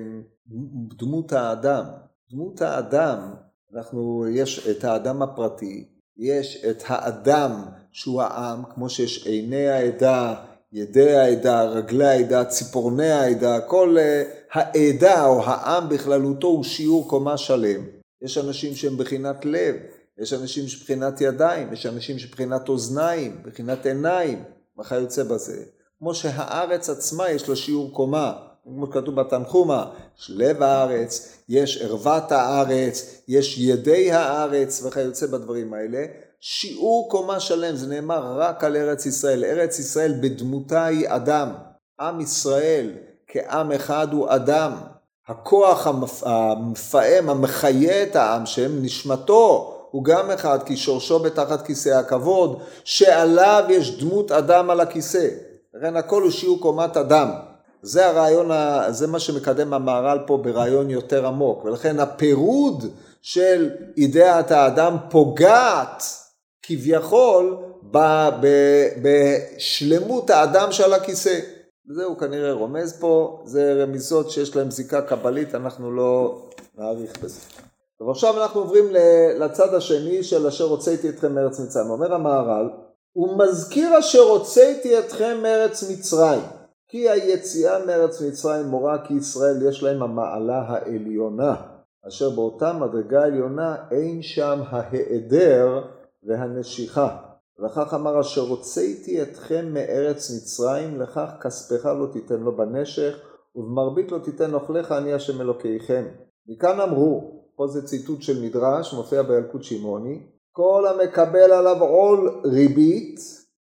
דמות 0.98 1.34
האדם. 1.34 1.84
דמות 2.32 2.62
האדם, 2.62 3.34
אנחנו, 3.74 4.26
יש 4.32 4.68
את 4.68 4.84
האדם 4.84 5.22
הפרטי, 5.22 5.88
יש 6.18 6.66
את 6.66 6.84
האדם 6.86 7.64
שהוא 7.92 8.22
העם, 8.22 8.64
כמו 8.74 8.90
שיש 8.90 9.28
עיני 9.28 9.68
העדה, 9.68 10.36
ידי 10.72 11.16
העדה, 11.16 11.64
רגלי 11.64 12.06
העדה, 12.06 12.46
ציפורני 12.46 13.12
העדה, 13.12 13.62
כל 13.62 13.98
אה, 14.00 14.24
העדה 14.52 15.26
או 15.26 15.44
העם 15.44 15.90
בכללותו 15.90 16.48
הוא 16.48 16.64
שיעור 16.64 17.10
קומה 17.10 17.38
שלם. 17.38 17.82
יש 18.22 18.38
אנשים 18.38 18.76
שהם 18.76 18.98
בחינת 18.98 19.46
לב, 19.46 19.76
יש 20.20 20.34
אנשים 20.34 20.68
שבחינת 20.68 21.22
ידיים, 21.22 21.74
יש 21.74 21.86
אנשים 21.86 22.20
שבחינת 22.20 22.70
אוזניים, 22.70 23.42
בחינת 23.46 23.86
עיניים, 23.86 24.44
וכיוצא 24.80 25.24
בזה. 25.24 25.64
כמו 26.00 26.16
שהארץ 26.16 26.90
עצמה 26.90 27.30
יש 27.30 27.50
לה 27.50 27.56
שיעור 27.56 27.94
קומה, 27.94 28.34
כמו 28.64 28.92
כתוב 28.92 29.16
בתנחומה, 29.16 29.92
יש 30.20 30.32
לב 30.36 30.64
הארץ, 30.64 31.38
יש 31.50 31.82
ערוות 31.82 32.32
הארץ, 32.32 33.22
יש 33.28 33.58
ידי 33.58 34.12
הארץ 34.12 34.86
וכיוצא 34.86 35.28
בדברים 35.28 35.74
האלה. 35.74 36.06
שיעור 36.40 37.10
קומה 37.12 37.40
שלם, 37.40 37.76
זה 37.76 37.88
נאמר 37.88 38.40
רק 38.40 38.64
על 38.64 38.78
ארץ 38.78 39.06
ישראל. 39.06 39.46
ארץ 39.46 39.80
ישראל 39.80 40.14
בדמותה 40.22 40.86
היא 40.86 41.06
אדם. 41.10 41.54
עם 42.00 42.22
ישראל 42.22 42.92
כעם 43.28 43.72
אחד 43.72 44.14
הוא 44.14 44.28
אדם. 44.30 44.72
הכוח 45.28 45.88
המפעם, 46.22 47.30
המחיה 47.30 48.04
את 48.04 48.16
העם, 48.16 48.46
שהם 48.46 48.84
נשמתו, 48.84 49.77
הוא 49.98 50.04
גם 50.04 50.32
אחד, 50.32 50.60
כי 50.66 50.78
שורשו 50.78 51.20
בתחת 51.20 51.66
כיסא 51.66 51.90
הכבוד, 51.90 52.60
שעליו 52.84 53.64
יש 53.70 54.00
דמות 54.00 54.32
אדם 54.32 54.70
על 54.70 54.80
הכיסא. 54.80 55.28
לכן 55.74 55.96
הכל 55.96 56.22
הוא 56.22 56.32
שיעור 56.32 56.62
קומת 56.62 56.98
אדם. 56.98 57.30
זה 57.82 58.08
הרעיון, 58.08 58.52
זה 58.90 59.08
מה 59.08 59.20
שמקדם 59.20 59.74
המהר"ל 59.74 60.20
פה 60.28 60.38
ברעיון 60.38 60.90
יותר 60.90 61.28
עמוק, 61.28 61.66
ולכן 61.66 62.00
הפירוד 62.00 62.86
של 63.22 63.70
אידאת 63.98 64.52
האדם 64.52 64.98
פוגעת 65.10 66.04
כביכול 66.64 67.58
בשלמות 69.02 70.30
האדם 70.30 70.72
שעל 70.72 70.94
הכיסא. 70.94 71.40
וזה 71.90 72.04
הוא 72.04 72.18
כנראה 72.18 72.52
רומז 72.52 73.00
פה, 73.00 73.44
זה 73.46 73.84
רמיזות 73.84 74.32
שיש 74.32 74.56
להן 74.56 74.72
זיקה 74.72 75.02
קבלית, 75.02 75.56
אנחנו 75.56 75.92
לא 75.92 76.42
נאריך 76.78 77.20
בזה. 77.24 77.40
טוב, 78.00 78.10
עכשיו 78.10 78.42
אנחנו 78.42 78.62
עוברים 78.62 78.86
לצד 79.40 79.74
השני 79.74 80.24
של 80.24 80.48
אשר 80.48 80.64
הוצאתי 80.64 81.10
אתכם 81.10 81.36
מארץ 81.36 81.60
מצרים. 81.60 81.90
אומר 81.90 82.14
המהר"ל, 82.14 82.70
הוא 83.14 83.38
מזכיר 83.38 84.00
אשר 84.00 84.20
הוצאתי 84.20 85.00
אתכם 85.00 85.38
מארץ 85.44 85.84
מצרים. 85.92 86.42
כי 86.90 87.10
היציאה 87.10 87.86
מארץ 87.86 88.22
מצרים 88.22 88.66
מורה 88.66 89.06
כי 89.08 89.14
ישראל 89.14 89.68
יש 89.70 89.84
להם 89.84 90.04
המעלה 90.04 90.62
העליונה, 90.68 91.56
אשר 92.08 92.30
באותה 92.30 92.74
מדרגה 92.74 93.24
עליונה 93.24 93.76
אין 93.92 94.22
שם 94.22 94.62
ההיעדר 94.70 95.82
והנשיכה. 96.24 97.18
וכך 97.66 97.94
אמר 97.94 98.22
אשר 98.22 98.42
הוצאתי 98.42 99.22
אתכם 99.22 99.74
מארץ 99.74 100.32
מצרים, 100.32 101.02
לכך 101.02 101.30
כספך 101.42 101.86
לא 101.86 102.08
תיתן 102.14 102.40
לו 102.40 102.58
בנשך, 102.58 103.18
ובמרבית 103.56 104.12
לא 104.12 104.18
תיתן 104.18 104.54
אוכליך 104.54 104.92
אני 104.92 105.14
השם 105.14 105.42
אלוקיכם. 105.42 106.06
מכאן 106.48 106.80
אמרו, 106.80 107.38
פה 107.58 107.68
זה 107.68 107.88
ציטוט 107.88 108.22
של 108.22 108.42
מדרש, 108.44 108.94
מופיע 108.94 109.22
בילקוט 109.22 109.64
שמעוני, 109.64 110.20
כל 110.52 110.84
המקבל 110.88 111.52
עליו 111.52 111.84
עול 111.84 112.42
ריבית, 112.46 113.20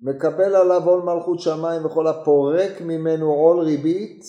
מקבל 0.02 0.56
עליו 0.56 0.90
עול 0.90 1.02
מלכות 1.02 1.40
שמיים 1.40 1.86
וכל 1.86 2.08
הפורק 2.08 2.82
ממנו 2.82 3.32
עול 3.32 3.60
ריבית, 3.60 4.24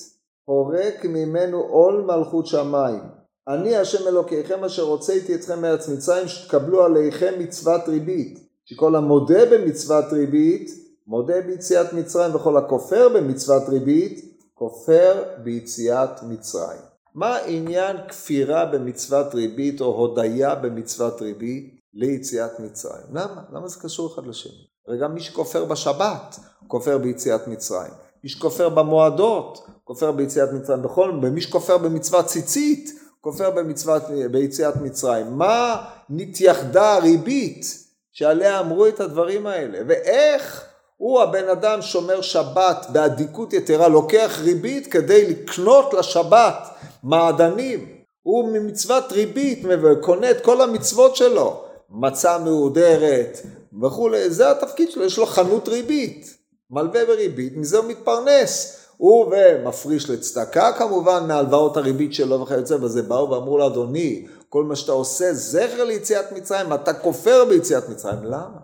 פורק 0.46 1.04
ממנו 1.04 1.60
עול 1.60 2.04
מלכות 2.06 2.46
שמיים. 2.46 3.02
אני 3.48 3.76
השם 3.76 4.08
אלוקיכם 4.08 4.64
אשר 4.64 4.82
הוצאתי 4.82 5.34
אתכם 5.34 5.62
מארץ 5.62 5.88
מצרים 5.88 6.28
שתקבלו 6.28 6.84
עליכם 6.84 7.34
מצוות 7.38 7.88
ריבית. 7.88 8.38
שכל 8.64 8.96
המודה 8.96 9.46
במצוות 9.50 10.04
ריבית, 10.12 10.70
מודה 11.06 11.40
ביציאת 11.40 11.92
מצרים 11.92 12.34
וכל 12.34 12.56
הכופר 12.56 13.08
במצוות 13.08 13.68
ריבית, 13.68 14.40
כופר 14.54 15.22
ביציאת 15.44 16.22
מצרים. 16.28 16.95
מה 17.16 17.36
עניין 17.46 17.96
כפירה 18.08 18.64
במצוות 18.64 19.34
ריבית 19.34 19.80
או 19.80 19.86
הודיה 19.86 20.54
במצוות 20.54 21.22
ריבית 21.22 21.80
ליציאת 21.94 22.60
מצרים? 22.60 23.06
למה? 23.10 23.42
למה 23.52 23.68
זה 23.68 23.80
קשור 23.80 24.14
אחד 24.14 24.26
לשני? 24.26 24.66
הרי 24.88 24.98
גם 24.98 25.14
מי 25.14 25.20
שכופר 25.20 25.64
בשבת, 25.64 26.36
כופר 26.68 26.98
ביציאת 26.98 27.48
מצרים. 27.48 27.92
מי 28.24 28.30
שכופר 28.30 28.68
במועדות, 28.68 29.66
כופר 29.84 30.12
ביציאת 30.12 30.52
מצרים. 30.52 30.82
בכל, 30.82 31.12
מי 31.12 31.40
שכופר 31.40 31.78
במצוות 31.78 32.26
ציצית, 32.26 32.90
כופר 33.20 33.50
במצוות, 33.50 34.02
ביציאת 34.30 34.76
מצרים. 34.76 35.38
מה 35.38 35.84
נתייחדה 36.10 36.94
הריבית 36.94 37.64
שעליה 38.12 38.60
אמרו 38.60 38.86
את 38.86 39.00
הדברים 39.00 39.46
האלה? 39.46 39.78
ואיך 39.86 40.64
הוא 40.96 41.22
הבן 41.22 41.48
אדם 41.48 41.82
שומר 41.82 42.20
שבת 42.20 42.86
באדיקות 42.92 43.52
יתרה, 43.52 43.88
לוקח 43.88 44.38
ריבית 44.42 44.86
כדי 44.86 45.30
לקנות 45.30 45.94
לשבת 45.94 46.76
מעדנים, 47.06 47.86
הוא 48.22 48.48
ממצוות 48.48 49.12
ריבית 49.12 49.66
קונה 50.00 50.30
את 50.30 50.40
כל 50.40 50.60
המצוות 50.60 51.16
שלו, 51.16 51.64
מצה 51.90 52.38
מהודרת 52.38 53.38
וכולי, 53.82 54.30
זה 54.30 54.50
התפקיד 54.50 54.90
שלו, 54.90 55.04
יש 55.04 55.18
לו 55.18 55.26
חנות 55.26 55.68
ריבית, 55.68 56.34
מלווה 56.70 57.04
בריבית, 57.04 57.56
מזה 57.56 57.78
הוא 57.78 57.86
מתפרנס. 57.86 58.82
הוא 58.96 59.32
ומפריש 59.32 60.10
לצדקה 60.10 60.72
כמובן 60.78 61.24
מהלוואות 61.28 61.76
הריבית 61.76 62.14
שלו 62.14 62.40
וכיוצא 62.40 62.76
בזה, 62.76 63.02
באו 63.02 63.30
ואמרו 63.30 63.58
לו 63.58 63.66
אדוני, 63.66 64.26
כל 64.48 64.64
מה 64.64 64.76
שאתה 64.76 64.92
עושה 64.92 65.34
זכר 65.34 65.84
ליציאת 65.84 66.32
מצרים, 66.32 66.72
אתה 66.72 66.94
כופר 66.94 67.44
ביציאת 67.44 67.88
מצרים, 67.88 68.24
למה? 68.24 68.58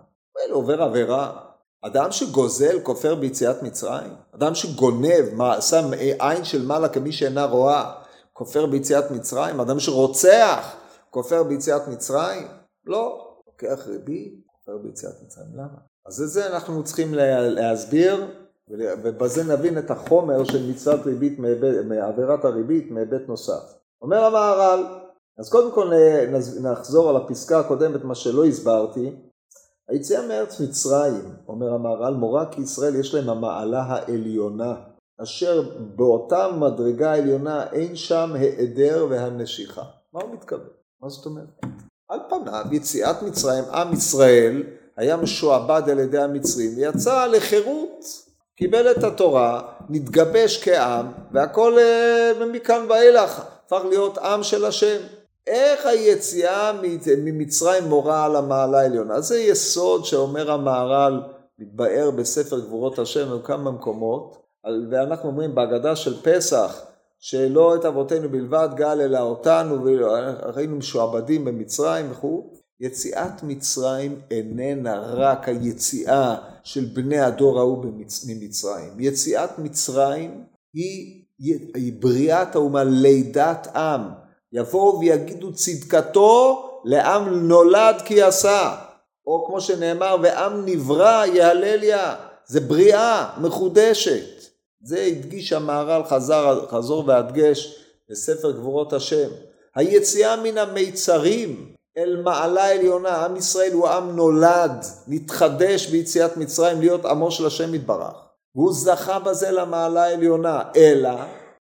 הוא 0.50 0.56
עובר 0.58 0.82
עבירה, 0.82 1.32
אדם 1.82 2.12
שגוזל 2.12 2.80
כופר 2.82 3.14
ביציאת 3.14 3.62
מצרים? 3.62 4.10
אדם 4.34 4.54
שגונב, 4.54 5.42
שם 5.60 5.90
עין 6.18 6.44
של 6.44 6.66
מעלה 6.66 6.88
כמי 6.88 7.12
שאינה 7.12 7.44
רואה, 7.44 8.01
כופר 8.32 8.66
ביציאת 8.66 9.10
מצרים? 9.10 9.60
אדם 9.60 9.80
שרוצח, 9.80 10.76
כופר 11.10 11.42
ביציאת 11.42 11.88
מצרים? 11.88 12.46
לא. 12.86 13.34
לוקח 13.46 13.86
ריבית, 13.86 14.34
כופר 14.46 14.78
ביציאת 14.78 15.14
מצרים. 15.24 15.54
למה? 15.54 15.78
אז 16.06 16.22
את 16.22 16.28
זה 16.28 16.46
אנחנו 16.46 16.84
צריכים 16.84 17.14
להסביר, 17.14 18.26
ובזה 18.68 19.44
נבין 19.44 19.78
את 19.78 19.90
החומר 19.90 20.44
של 20.44 20.70
מצוות 20.70 21.06
ריבית, 21.06 21.38
מעבירת 21.84 22.44
הריבית 22.44 22.90
מהיבט 22.90 23.28
נוסף. 23.28 23.74
אומר 24.02 24.24
המהר"ל, 24.24 24.84
אז 25.38 25.48
קודם 25.48 25.72
כל 25.72 25.90
נחזור 26.62 27.10
על 27.10 27.16
הפסקה 27.16 27.60
הקודמת, 27.60 28.04
מה 28.04 28.14
שלא 28.14 28.44
הסברתי. 28.44 29.16
היציאה 29.88 30.26
מארץ 30.26 30.60
מצרים, 30.60 31.34
אומר 31.48 31.74
המהר"ל, 31.74 32.14
מורה 32.14 32.46
כי 32.50 32.60
ישראל 32.60 32.94
יש 32.94 33.14
להם 33.14 33.28
המעלה 33.28 33.82
העליונה, 33.82 34.74
אשר 35.22 35.62
באותה 35.96 36.48
מדרגה 36.58 37.14
עליונה 37.14 37.66
אין 37.72 37.96
שם 37.96 38.32
העדר 38.38 39.06
והנשיכה. 39.10 39.82
מה 40.12 40.20
הוא 40.22 40.34
מתכוון? 40.34 40.68
מה 41.02 41.08
זאת 41.08 41.26
אומרת? 41.26 41.60
על 42.08 42.18
פניו 42.28 42.64
יציאת 42.72 43.22
מצרים, 43.22 43.64
עם 43.64 43.92
ישראל 43.92 44.62
היה 44.96 45.16
משועבד 45.16 45.82
על 45.90 45.98
ידי 45.98 46.18
המצרים 46.18 46.70
ויצא 46.76 47.26
לחירות, 47.26 48.04
קיבל 48.56 48.90
את 48.90 49.04
התורה, 49.04 49.62
נתגבש 49.88 50.64
כעם 50.64 51.12
והכל 51.32 51.78
אה, 51.78 52.46
מכאן 52.52 52.86
ואילך 52.88 53.42
הפך 53.66 53.84
להיות 53.88 54.18
עם 54.18 54.42
של 54.42 54.64
השם. 54.64 54.98
איך 55.46 55.86
היציאה 55.86 56.72
ממצרים 57.18 57.84
מורה 57.84 58.24
על 58.24 58.36
המעלה 58.36 58.80
העליונה? 58.80 59.20
זה 59.20 59.40
יסוד 59.40 60.04
שאומר 60.04 60.50
המהר"ל, 60.50 61.20
מתבאר 61.58 62.10
בספר 62.10 62.60
גבורות 62.60 62.98
השם 62.98 63.38
בכמה 63.38 63.70
מקומות, 63.70 64.41
ואנחנו 64.90 65.28
אומרים 65.28 65.54
בהגדה 65.54 65.96
של 65.96 66.22
פסח, 66.22 66.84
שלא 67.18 67.76
את 67.76 67.84
אבותינו 67.84 68.28
בלבד 68.28 68.68
גל 68.74 69.00
אלא 69.00 69.18
אותנו, 69.18 69.84
והיינו 69.84 70.76
משועבדים 70.76 71.44
במצרים 71.44 72.12
וכו', 72.12 72.50
יציאת 72.80 73.42
מצרים 73.42 74.20
איננה 74.30 75.00
רק 75.00 75.48
היציאה 75.48 76.36
של 76.64 76.84
בני 76.84 77.20
הדור 77.20 77.58
ההוא 77.58 77.84
ממצרים. 78.26 79.00
יציאת 79.00 79.58
מצרים 79.58 80.44
היא, 80.74 81.24
היא 81.74 81.92
בריאת 82.02 82.54
האומה, 82.54 82.84
לידת 82.84 83.68
עם. 83.76 84.00
יבואו 84.52 85.00
ויגידו 85.00 85.52
צדקתו 85.52 86.62
לעם 86.84 87.48
נולד 87.48 88.02
כי 88.04 88.22
עשה. 88.22 88.76
או 89.26 89.46
כמו 89.46 89.60
שנאמר, 89.60 90.16
ועם 90.22 90.66
נברא 90.66 91.24
יהלליה. 91.26 92.14
זה 92.46 92.60
בריאה 92.60 93.30
מחודשת. 93.40 94.51
זה 94.84 95.02
הדגיש 95.02 95.52
המהר"ל 95.52 96.04
חזר, 96.04 96.66
חזור 96.70 97.04
והדגש 97.06 97.84
בספר 98.10 98.50
גבורות 98.50 98.92
השם. 98.92 99.28
היציאה 99.74 100.36
מן 100.36 100.58
המיצרים 100.58 101.72
אל 101.98 102.22
מעלה 102.24 102.70
עליונה, 102.70 103.24
עם 103.24 103.36
ישראל 103.36 103.72
הוא 103.72 103.88
עם 103.88 104.16
נולד, 104.16 104.84
נתחדש 105.08 105.86
ביציאת 105.86 106.36
מצרים 106.36 106.80
להיות 106.80 107.04
עמו 107.04 107.30
של 107.30 107.46
השם 107.46 107.74
יתברך. 107.74 108.14
והוא 108.54 108.72
זכה 108.72 109.18
בזה 109.18 109.50
למעלה 109.50 110.04
העליונה, 110.04 110.62
אלא 110.76 111.10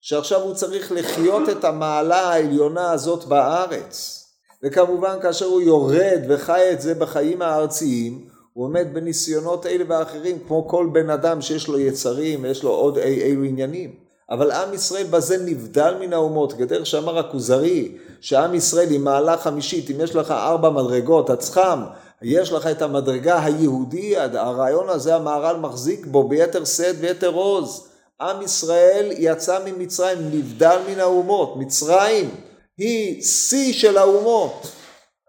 שעכשיו 0.01 0.41
הוא 0.41 0.55
צריך 0.55 0.93
לחיות 0.93 1.49
את 1.49 1.65
המעלה 1.65 2.21
העליונה 2.21 2.91
הזאת 2.91 3.25
בארץ. 3.25 4.25
וכמובן 4.63 5.19
כאשר 5.23 5.47
הוא 5.47 5.61
יורד 5.61 6.21
וחי 6.29 6.73
את 6.73 6.81
זה 6.81 6.95
בחיים 6.95 7.43
הארציים, 7.43 8.28
הוא 8.59 8.67
עומד 8.67 8.87
בניסיונות 8.93 9.67
אלה 9.67 9.85
ואחרים 9.89 10.39
כמו 10.47 10.69
כל 10.69 10.89
בן 10.93 11.11
אדם 11.11 11.41
שיש 11.41 11.69
לו 11.69 11.79
יצרים 11.79 12.43
ויש 12.43 12.63
לו 12.63 12.71
עוד 12.71 12.99
אי 12.99 13.23
אילו 13.23 13.45
עניינים. 13.45 13.95
אבל 14.31 14.51
עם 14.51 14.75
ישראל 14.75 15.07
בזה 15.11 15.45
נבדל 15.45 15.95
מן 16.01 16.13
האומות, 16.13 16.53
כדרך 16.53 16.87
שאמר 16.87 17.19
הכוזרי, 17.19 17.97
שעם 18.21 18.55
ישראל 18.55 18.89
היא 18.89 19.01
מעלה 19.01 19.37
חמישית, 19.37 19.91
אם 19.91 20.01
יש 20.01 20.15
לך 20.15 20.31
ארבע 20.31 20.71
מדרגות, 20.71 21.31
הצחם, 21.31 21.83
יש 22.23 22.53
לך 22.53 22.67
את 22.67 22.83
המדרגה 22.83 23.45
היהודי, 23.45 24.17
הרעיון 24.17 24.89
הזה 24.89 25.15
המהר"ל 25.15 25.57
מחזיק 25.57 26.07
בו 26.07 26.29
ביתר 26.29 26.65
שאת 26.65 26.97
ויתר 27.01 27.35
עוז. 27.35 27.89
עם 28.21 28.43
ישראל 28.43 29.09
יצא 29.19 29.59
ממצרים, 29.67 30.19
נבדל 30.19 30.79
מן 30.91 31.01
האומות, 31.01 31.57
מצרים 31.57 32.31
היא 32.79 33.23
שיא 33.23 33.73
של 33.73 33.99
האומות. 33.99 34.73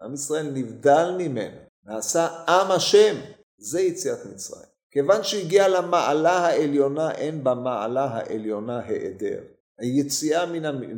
עם 0.02 0.14
ישראל 0.14 0.46
נבדל 0.52 1.14
ממנו. 1.18 1.69
נעשה 1.86 2.26
עם 2.48 2.70
השם, 2.70 3.16
זה 3.58 3.80
יציאת 3.80 4.18
מצרים. 4.34 4.70
כיוון 4.90 5.22
שהגיע 5.22 5.68
למעלה 5.68 6.38
העליונה, 6.38 7.10
אין 7.10 7.44
במעלה 7.44 8.04
העליונה 8.04 8.80
היעדר. 8.86 9.40
היציאה 9.78 10.46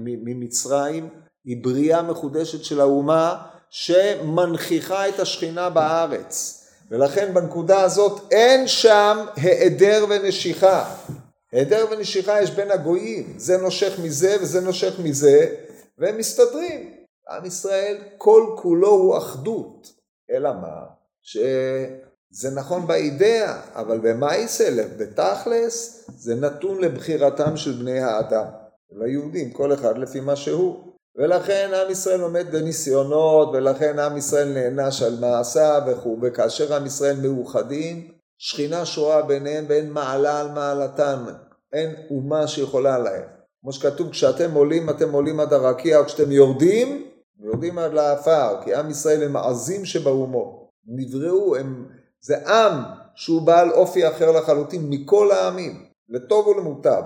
ממצרים 0.04 1.08
היא 1.44 1.64
בריאה 1.64 2.02
מחודשת 2.02 2.64
של 2.64 2.80
האומה 2.80 3.46
שמנכיחה 3.70 5.08
את 5.08 5.20
השכינה 5.20 5.70
בארץ. 5.70 6.58
ולכן 6.90 7.34
בנקודה 7.34 7.80
הזאת 7.80 8.32
אין 8.32 8.68
שם 8.68 9.26
היעדר 9.36 10.04
ונשיכה. 10.10 10.96
היעדר 11.52 11.86
ונשיכה 11.90 12.42
יש 12.42 12.50
בין 12.50 12.70
הגויים, 12.70 13.34
זה 13.36 13.56
נושך 13.56 13.98
מזה 14.02 14.36
וזה 14.40 14.60
נושך 14.60 14.98
מזה, 14.98 15.54
והם 15.98 16.18
מסתדרים. 16.18 16.94
עם 17.30 17.44
ישראל 17.44 17.96
כל 18.18 18.46
כולו 18.56 18.90
הוא 18.90 19.18
אחדות. 19.18 20.01
אלא 20.32 20.52
מה? 20.52 20.84
שזה 21.22 22.50
נכון 22.54 22.86
באידאה, 22.86 23.60
אבל 23.74 23.98
במה 24.02 24.36
יסלב? 24.36 24.88
בתכלס 24.98 26.04
זה 26.16 26.34
נתון 26.34 26.80
לבחירתם 26.80 27.56
של 27.56 27.72
בני 27.72 28.00
האדם. 28.00 28.44
ליהודים, 28.90 29.50
כל 29.50 29.72
אחד 29.72 29.98
לפי 29.98 30.20
מה 30.20 30.36
שהוא. 30.36 30.92
ולכן 31.16 31.70
עם 31.74 31.90
ישראל 31.90 32.20
עומד 32.20 32.46
בניסיונות, 32.52 33.48
ולכן 33.52 33.98
עם 33.98 34.16
ישראל 34.16 34.48
נענש 34.48 35.02
על 35.02 35.16
מעשיו 35.20 35.82
וכו', 35.86 36.18
וכאשר 36.22 36.74
עם 36.74 36.86
ישראל 36.86 37.16
מאוחדים, 37.22 38.08
שכינה 38.38 38.84
שואה 38.86 39.22
ביניהם 39.22 39.64
ואין 39.68 39.90
מעלה 39.90 40.40
על 40.40 40.50
מעלתם, 40.50 41.24
אין 41.72 41.94
אומה 42.10 42.46
שיכולה 42.46 42.98
להם. 42.98 43.24
כמו 43.62 43.72
שכתוב, 43.72 44.10
כשאתם 44.10 44.54
עולים, 44.54 44.90
אתם 44.90 45.12
עולים 45.12 45.40
עד 45.40 45.52
הרקיע, 45.52 46.00
וכשאתם 46.00 46.32
יורדים, 46.32 47.08
ויורדים 47.42 47.78
עד 47.78 47.92
לעפר, 47.92 48.62
כי 48.64 48.74
עם 48.74 48.90
ישראל 48.90 49.22
הם 49.22 49.36
עזים 49.36 49.84
שבאומות. 49.84 50.68
נבראו, 50.86 51.56
הם, 51.56 51.86
זה 52.20 52.48
עם 52.48 52.82
שהוא 53.14 53.42
בעל 53.42 53.70
אופי 53.70 54.08
אחר 54.08 54.30
לחלוטין 54.30 54.86
מכל 54.90 55.30
העמים, 55.30 55.86
לטוב 56.08 56.46
ולמוטב. 56.46 57.02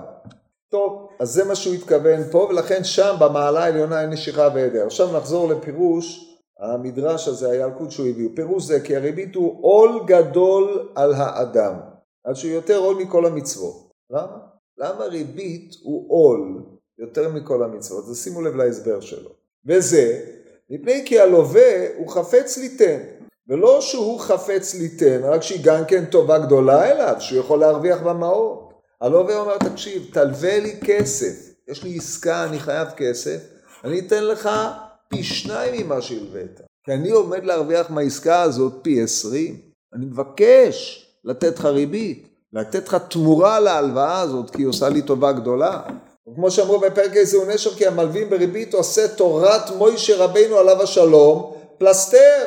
טוב, 0.69 1.09
אז 1.19 1.29
זה 1.29 1.45
מה 1.45 1.55
שהוא 1.55 1.73
התכוון 1.73 2.23
פה, 2.31 2.47
ולכן 2.49 2.83
שם 2.83 3.15
במעלה 3.19 3.63
העליונה 3.63 4.01
אין 4.01 4.09
נשיכה 4.09 4.49
והיעדר. 4.53 4.85
עכשיו 4.85 5.17
נחזור 5.17 5.49
לפירוש 5.49 6.37
המדרש 6.59 7.27
הזה, 7.27 7.51
הילקוט 7.51 7.91
שהוא 7.91 8.07
הביא. 8.07 8.29
פירוש 8.35 8.63
זה 8.63 8.79
כי 8.79 8.95
הריבית 8.95 9.35
הוא 9.35 9.57
עול 9.61 10.01
גדול 10.05 10.89
על 10.95 11.13
האדם, 11.13 11.73
עד 12.23 12.35
שהוא 12.35 12.51
יותר 12.51 12.77
עול 12.77 12.95
מכל 12.95 13.25
המצוות. 13.25 13.91
למה? 14.09 14.37
למה 14.77 15.05
ריבית 15.05 15.75
הוא 15.83 16.05
עול 16.09 16.63
יותר 16.99 17.29
מכל 17.29 17.63
המצוות? 17.63 18.05
אז 18.05 18.23
שימו 18.23 18.41
לב 18.41 18.55
להסבר 18.55 18.99
שלו. 18.99 19.36
וזה 19.67 20.19
מפני 20.69 21.03
כי 21.05 21.19
הלווה 21.19 21.87
הוא 21.97 22.09
חפץ 22.09 22.57
ליתן, 22.57 22.97
ולא 23.49 23.81
שהוא 23.81 24.19
חפץ 24.19 24.75
ליתן, 24.75 25.19
רק 25.23 25.41
שהיא 25.41 25.59
גם 25.63 25.85
כן 25.85 26.05
טובה 26.05 26.37
גדולה 26.37 26.91
אליו, 26.91 27.15
שהוא 27.19 27.39
יכול 27.39 27.59
להרוויח 27.59 28.01
במעות. 28.01 28.73
הלווה 29.01 29.39
אומר, 29.39 29.57
תקשיב, 29.57 30.09
תלווה 30.13 30.59
לי 30.59 30.75
כסף, 30.85 31.53
יש 31.67 31.83
לי 31.83 31.97
עסקה, 31.97 32.43
אני 32.43 32.59
חייב 32.59 32.87
כסף, 32.97 33.37
אני 33.83 33.99
אתן 33.99 34.23
לך 34.23 34.49
פי 35.09 35.23
שניים 35.23 35.85
ממה 35.85 36.01
שהלווית. 36.01 36.61
כי 36.83 36.93
אני 36.93 37.09
עומד 37.09 37.43
להרוויח 37.43 37.89
מהעסקה 37.89 38.41
הזאת 38.41 38.73
פי 38.81 39.01
עשרים. 39.01 39.59
אני 39.93 40.05
מבקש 40.05 41.07
לתת 41.23 41.59
לך 41.59 41.65
ריבית, 41.65 42.27
לתת 42.53 42.87
לך 42.87 42.97
תמורה 43.09 43.59
להלוואה 43.59 44.21
הזאת, 44.21 44.49
כי 44.49 44.61
היא 44.61 44.67
עושה 44.67 44.89
לי 44.89 45.01
טובה 45.01 45.31
גדולה. 45.31 45.81
וכמו 46.31 46.51
שאמרו 46.51 46.79
בפרק 46.79 47.15
איזה 47.15 47.37
הוא 47.37 47.45
נשר 47.47 47.75
כי 47.75 47.87
המלווים 47.87 48.29
בריבית 48.29 48.73
עושה 48.73 49.07
תורת 49.07 49.69
מוישה 49.77 50.15
רבינו 50.15 50.57
עליו 50.57 50.81
השלום 50.81 51.53
פלסתר 51.77 52.45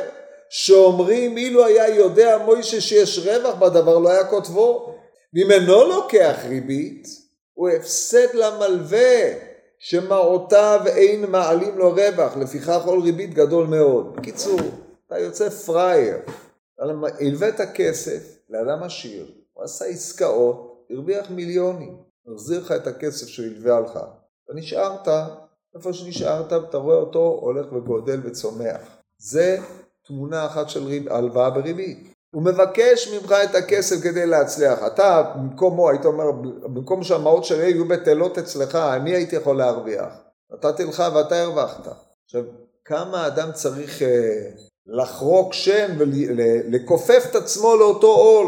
שאומרים 0.51 1.37
אילו 1.37 1.67
היה 1.67 1.89
יודע 1.89 2.39
מוישה 2.45 2.81
שיש 2.81 3.19
רווח 3.19 3.55
בדבר 3.55 3.99
לא 3.99 4.09
היה 4.09 4.25
כותבו. 4.25 4.95
ואם 5.35 5.51
אינו 5.51 5.85
לוקח 5.85 6.37
ריבית 6.49 7.09
הוא 7.55 7.69
הפסד 7.69 8.35
למלווה 8.35 9.33
שמעותיו 9.79 10.81
אין 10.87 11.25
מעלים 11.31 11.79
לו 11.79 11.91
רווח. 11.91 12.37
לפיכך 12.37 12.79
כל 12.85 13.01
ריבית 13.03 13.35
גדול 13.35 13.67
מאוד. 13.67 14.17
בקיצור 14.17 14.61
אתה 15.07 15.19
יוצא 15.19 15.49
פראייר. 15.49 16.17
הלווית 17.21 17.61
כסף 17.75 18.39
לאדם 18.51 18.83
עשיר 18.83 19.27
הוא 19.53 19.65
עשה 19.65 19.85
עסקאות 19.85 20.87
הרוויח 20.91 21.31
מיליונים 21.31 22.10
מחזיר 22.27 22.61
לך 22.61 22.73
את 22.73 22.87
הכסף 22.87 23.27
שהוא 23.27 23.47
הלווה 23.47 23.81
לך. 23.81 23.91
אתה 24.45 24.55
נשארת, 24.55 25.09
איפה 25.77 25.93
שנשארת, 25.93 26.53
אתה 26.53 26.77
רואה 26.77 26.97
אותו 26.97 27.39
הולך 27.41 27.73
וגודל 27.73 28.21
וצומח. 28.25 28.81
זה 29.19 29.59
תמונה 30.07 30.47
אחת 30.47 30.69
של 30.69 31.09
הלוואה 31.11 31.51
בריבית. 31.51 32.13
הוא 32.35 32.43
מבקש 32.43 33.09
ממך 33.09 33.35
את 33.45 33.55
הכסף 33.55 33.97
כדי 34.03 34.27
להצליח. 34.27 34.79
אתה 34.87 35.33
במקומו, 35.37 35.91
היית 35.91 36.05
אומר, 36.05 36.33
במקום 36.63 37.03
שהמעות 37.03 37.45
שלי 37.45 37.71
יהיו 37.71 37.89
בטלות 37.89 38.39
אצלך, 38.39 38.75
אני 38.75 39.15
הייתי 39.15 39.37
יכול 39.37 39.57
להרוויח. 39.57 40.13
נתתי 40.53 40.85
לך 40.85 41.03
ואתה 41.15 41.43
הרווחת. 41.43 41.89
עכשיו, 42.25 42.45
כמה 42.85 43.27
אדם 43.27 43.53
צריך 43.53 44.03
אה, 44.03 44.51
לחרוק 44.87 45.53
שן 45.53 45.97
ולכופף 45.99 47.27
את 47.31 47.35
עצמו 47.35 47.77
לאותו 47.77 48.07
עול? 48.07 48.47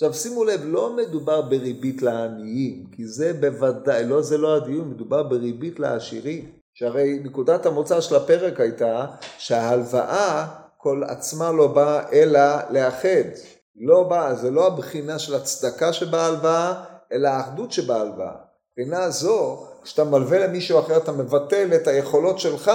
עכשיו 0.00 0.14
שימו 0.14 0.44
לב, 0.44 0.60
לא 0.64 0.96
מדובר 0.96 1.42
בריבית 1.42 2.02
לעניים, 2.02 2.84
כי 2.92 3.06
זה 3.06 3.32
בוודאי, 3.40 4.04
לא 4.04 4.22
זה 4.22 4.38
לא 4.38 4.56
הדיון, 4.56 4.90
מדובר 4.90 5.22
בריבית 5.22 5.80
לעשירים. 5.80 6.52
שהרי 6.74 7.18
נקודת 7.24 7.66
המוצא 7.66 8.00
של 8.00 8.16
הפרק 8.16 8.60
הייתה 8.60 9.06
שההלוואה 9.38 10.46
כל 10.76 11.02
עצמה 11.06 11.52
לא 11.52 11.66
באה 11.66 12.10
אלא 12.12 12.40
לאחד. 12.70 13.28
לא 13.76 14.02
באה, 14.02 14.34
זה 14.34 14.50
לא 14.50 14.66
הבחינה 14.66 15.18
של 15.18 15.34
הצדקה 15.34 15.92
שבהלוואה, 15.92 16.84
אלא 17.12 17.28
האחדות 17.28 17.72
שבהלוואה. 17.72 18.34
מבחינה 18.72 19.10
זו, 19.10 19.66
כשאתה 19.82 20.04
מלווה 20.04 20.46
למישהו 20.46 20.78
אחר 20.78 20.96
אתה 20.96 21.12
מבטל 21.12 21.74
את 21.74 21.86
היכולות 21.86 22.38
שלך 22.38 22.70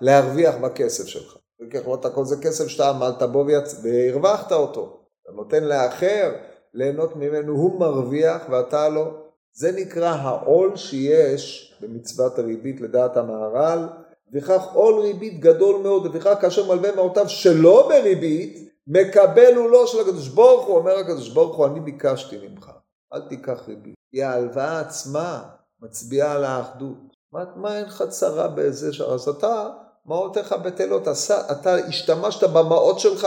להרוויח 0.00 0.54
בכסף 0.54 1.06
שלך. 1.06 1.36
וככלות 1.60 2.04
הכל 2.04 2.24
זה 2.24 2.36
כסף 2.42 2.66
שאתה 2.66 2.88
עמדת 2.88 3.22
בו 3.22 3.46
והרווחת 3.82 4.52
אותו. 4.52 5.00
אתה 5.22 5.32
נותן 5.36 5.64
לאחר 5.64 6.32
ליהנות 6.74 7.16
ממנו, 7.16 7.52
הוא 7.52 7.80
מרוויח 7.80 8.42
ואתה 8.50 8.88
לא. 8.88 9.10
זה 9.52 9.72
נקרא 9.72 10.08
העול 10.08 10.76
שיש 10.76 11.74
במצוות 11.80 12.38
הריבית 12.38 12.80
לדעת 12.80 13.16
המהר"ל, 13.16 13.88
וכך 14.32 14.72
עול 14.72 15.00
ריבית 15.00 15.40
גדול 15.40 15.82
מאוד, 15.82 16.10
וכך 16.12 16.34
כאשר 16.40 16.66
מלווה 16.66 16.96
מעותיו 16.96 17.28
שלא 17.28 17.88
בריבית, 17.88 18.68
מקבל 18.86 19.54
הוא 19.56 19.70
לא 19.70 19.86
של 19.86 20.00
הקדוש 20.00 20.28
ברוך 20.28 20.66
הוא, 20.66 20.76
אומר 20.76 20.98
הקדוש 20.98 21.28
ברוך 21.28 21.56
הוא, 21.56 21.66
אני 21.66 21.80
ביקשתי 21.80 22.48
ממך, 22.48 22.70
אל 23.14 23.20
תיקח 23.28 23.68
ריבית. 23.68 23.94
כי 24.10 24.22
ההלוואה 24.22 24.80
עצמה 24.80 25.42
מצביעה 25.82 26.32
על 26.32 26.44
האחדות. 26.44 26.98
מה, 27.32 27.44
מה 27.56 27.78
אין 27.78 27.84
לך 27.84 28.04
צרה 28.08 28.48
בזה 28.48 28.92
ש... 28.92 29.00
אז 29.00 29.28
אתה, 29.28 29.68
מעותיך 30.06 30.52
בטלות, 30.52 31.08
אתה 31.50 31.74
השתמשת 31.74 32.44
במעות 32.44 33.00
שלך 33.00 33.26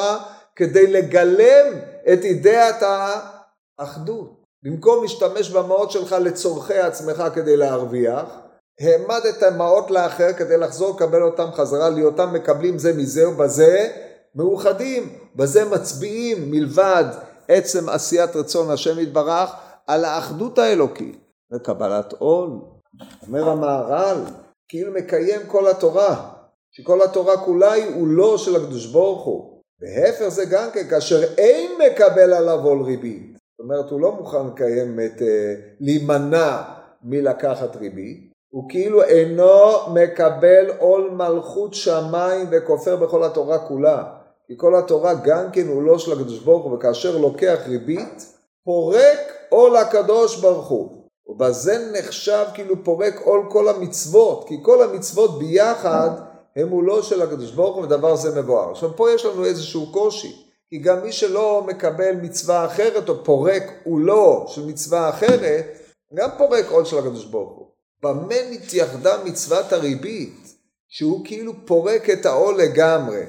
כדי 0.55 0.87
לגלם 0.87 1.79
את 2.13 2.19
אידאת 2.23 2.83
האחדות. 3.79 4.41
במקום 4.63 5.03
להשתמש 5.03 5.49
במעות 5.49 5.91
שלך 5.91 6.15
לצורכי 6.21 6.77
עצמך 6.77 7.23
כדי 7.33 7.57
להרוויח, 7.57 8.25
העמדת 8.79 9.43
מעות 9.43 9.91
לאחר 9.91 10.33
כדי 10.33 10.57
לחזור 10.57 10.95
לקבל 10.95 11.23
אותם 11.23 11.51
חזרה, 11.51 11.89
להיותם 11.89 12.33
מקבלים 12.33 12.77
זה 12.77 12.93
מזה 12.93 13.29
ובזה 13.29 13.91
מאוחדים, 14.35 15.15
בזה 15.35 15.65
מצביעים 15.65 16.51
מלבד 16.51 17.03
עצם 17.47 17.89
עשיית 17.89 18.35
רצון 18.35 18.69
השם 18.69 18.99
יתברך 18.99 19.51
על 19.87 20.05
האחדות 20.05 20.57
האלוקית 20.59 21.17
וקבלת 21.53 22.13
עול. 22.13 22.49
אומר 23.27 23.49
המהר"ל, 23.49 24.17
כאילו 24.67 24.93
מקיים 24.93 25.41
כל 25.47 25.67
התורה, 25.67 26.29
שכל 26.71 27.01
התורה 27.01 27.37
כולה 27.37 27.71
היא 27.71 28.01
עולו 28.01 28.37
של 28.37 28.55
הקדוש 28.55 28.85
ברוך 28.85 29.25
הוא. 29.25 29.50
והפך 29.81 30.27
זה 30.27 30.45
גם 30.45 30.69
כן, 30.73 30.87
כאשר 30.89 31.23
אין 31.37 31.71
מקבל 31.85 32.33
עליו 32.33 32.59
עול 32.63 32.81
ריבית. 32.81 33.31
זאת 33.33 33.59
אומרת, 33.59 33.89
הוא 33.89 34.01
לא 34.01 34.11
מוכן 34.11 34.47
לקיים 34.47 34.99
את, 34.99 35.21
אה, 35.21 35.55
להימנע 35.79 36.61
מלקחת 37.03 37.75
ריבית. 37.75 38.31
הוא 38.49 38.69
כאילו 38.69 39.03
אינו 39.03 39.71
מקבל 39.93 40.71
עול 40.79 41.09
מלכות 41.11 41.73
שמיים 41.73 42.47
וכופר 42.51 42.95
בכל 42.95 43.23
התורה 43.23 43.59
כולה. 43.59 44.03
כי 44.47 44.53
כל 44.57 44.75
התורה 44.75 45.13
גם 45.13 45.51
כן 45.51 45.67
הוא 45.67 45.83
לא 45.83 45.97
של 45.97 46.11
הקדוש 46.11 46.39
ברוך 46.39 46.65
הוא, 46.65 46.73
וכאשר 46.73 47.17
לוקח 47.17 47.59
ריבית, 47.67 48.33
פורק 48.65 49.19
עול 49.49 49.77
הקדוש 49.77 50.41
ברוך 50.41 50.67
הוא. 50.67 51.01
ובזה 51.27 51.91
נחשב 51.93 52.45
כאילו 52.53 52.83
פורק 52.83 53.21
עול 53.23 53.45
כל 53.49 53.69
המצוות, 53.69 54.47
כי 54.47 54.57
כל 54.61 54.83
המצוות 54.83 55.39
ביחד 55.39 56.09
הם 56.55 56.69
הוא 56.69 56.83
לא 56.83 57.01
של 57.01 57.21
הקדוש 57.21 57.51
ברוך 57.51 57.75
הוא 57.75 57.83
ודבר 57.83 58.15
זה 58.15 58.41
מבואר. 58.41 58.71
עכשיו 58.71 58.95
פה 58.95 59.11
יש 59.11 59.25
לנו 59.25 59.45
איזשהו 59.45 59.91
קושי, 59.91 60.35
כי 60.69 60.77
גם 60.77 61.03
מי 61.03 61.11
שלא 61.11 61.63
מקבל 61.67 62.15
מצווה 62.21 62.65
אחרת 62.65 63.09
או 63.09 63.23
פורק 63.23 63.63
עולו 63.83 64.45
של 64.47 64.65
מצווה 64.65 65.09
אחרת, 65.09 65.65
גם 66.13 66.29
פורק 66.37 66.65
עול 66.69 66.85
של 66.85 66.97
הקדוש 66.97 67.25
ברוך 67.25 67.57
הוא. 67.57 67.67
במה 68.03 68.35
נתייחדה 68.51 69.23
מצוות 69.23 69.73
הריבית, 69.73 70.55
שהוא 70.87 71.25
כאילו 71.25 71.53
פורק 71.65 72.09
את 72.09 72.25
העול 72.25 72.61
לגמרי. 72.61 73.23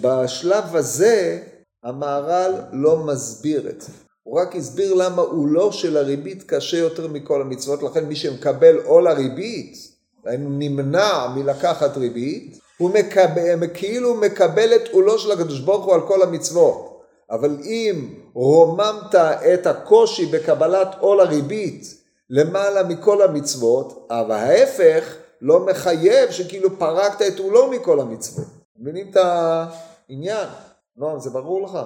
בשלב 0.00 0.76
הזה 0.76 1.42
המהר"ל 1.84 2.52
לא 2.72 2.96
מסביר 2.96 3.68
את 3.68 3.80
זה. 3.80 3.92
הוא 4.22 4.40
רק 4.40 4.56
הסביר 4.56 4.94
למה 4.94 5.22
הוא 5.22 5.48
לא 5.48 5.72
של 5.72 5.96
הריבית 5.96 6.42
קשה 6.42 6.78
יותר 6.78 7.08
מכל 7.08 7.40
המצוות, 7.40 7.82
לכן 7.82 8.04
מי 8.04 8.16
שמקבל 8.16 8.76
עול 8.84 9.06
הריבית, 9.06 9.93
נמנע 10.38 11.28
מלקחת 11.34 11.96
ריבית, 11.96 12.58
הוא 12.78 12.90
מקבל, 12.90 13.66
כאילו 13.74 14.14
מקבל 14.14 14.74
את 14.74 14.88
עולו 14.88 15.18
של 15.18 15.32
הקדוש 15.32 15.60
ברוך 15.60 15.84
הוא 15.84 15.94
על 15.94 16.00
כל 16.00 16.22
המצוות. 16.22 17.00
אבל 17.30 17.56
אם 17.62 18.14
רוממת 18.34 19.14
את 19.54 19.66
הקושי 19.66 20.26
בקבלת 20.26 20.88
עול 21.00 21.20
הריבית 21.20 21.94
למעלה 22.30 22.82
מכל 22.82 23.22
המצוות, 23.22 24.06
אבל 24.10 24.34
ההפך 24.34 25.14
לא 25.40 25.66
מחייב 25.66 26.30
שכאילו 26.30 26.78
פרקת 26.78 27.22
את 27.22 27.38
עולו 27.38 27.70
מכל 27.70 28.00
המצוות. 28.00 28.46
מבינים 28.78 29.10
את 29.10 29.16
העניין? 29.16 30.48
נועם, 30.96 31.20
זה 31.20 31.30
ברור 31.30 31.62
לך? 31.62 31.78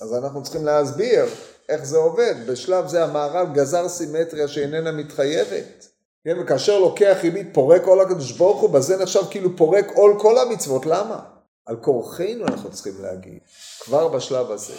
אז 0.00 0.14
אנחנו 0.14 0.42
צריכים 0.42 0.64
להסביר 0.64 1.24
איך 1.68 1.84
זה 1.84 1.96
עובד. 1.96 2.34
בשלב 2.46 2.88
זה 2.88 3.04
המהר"ל 3.04 3.46
גזר 3.52 3.88
סימטריה 3.88 4.48
שאיננה 4.48 4.92
מתחייבת. 4.92 5.88
כן, 6.26 6.36
וכאשר 6.40 6.78
לוקח 6.78 7.18
ריבית 7.22 7.48
פורק 7.54 7.82
עול 7.82 8.00
הקדוש 8.00 8.32
ברוך 8.32 8.60
הוא, 8.60 8.70
בזה 8.70 9.02
נחשב 9.02 9.20
כאילו 9.30 9.56
פורק 9.56 9.86
עול 9.94 10.18
כל 10.18 10.38
המצוות. 10.38 10.86
למה? 10.86 11.24
על 11.66 11.76
כורחנו 11.76 12.46
אנחנו 12.46 12.70
צריכים 12.70 12.94
להגיד, 13.02 13.38
כבר 13.80 14.08
בשלב 14.08 14.50
הזה, 14.50 14.72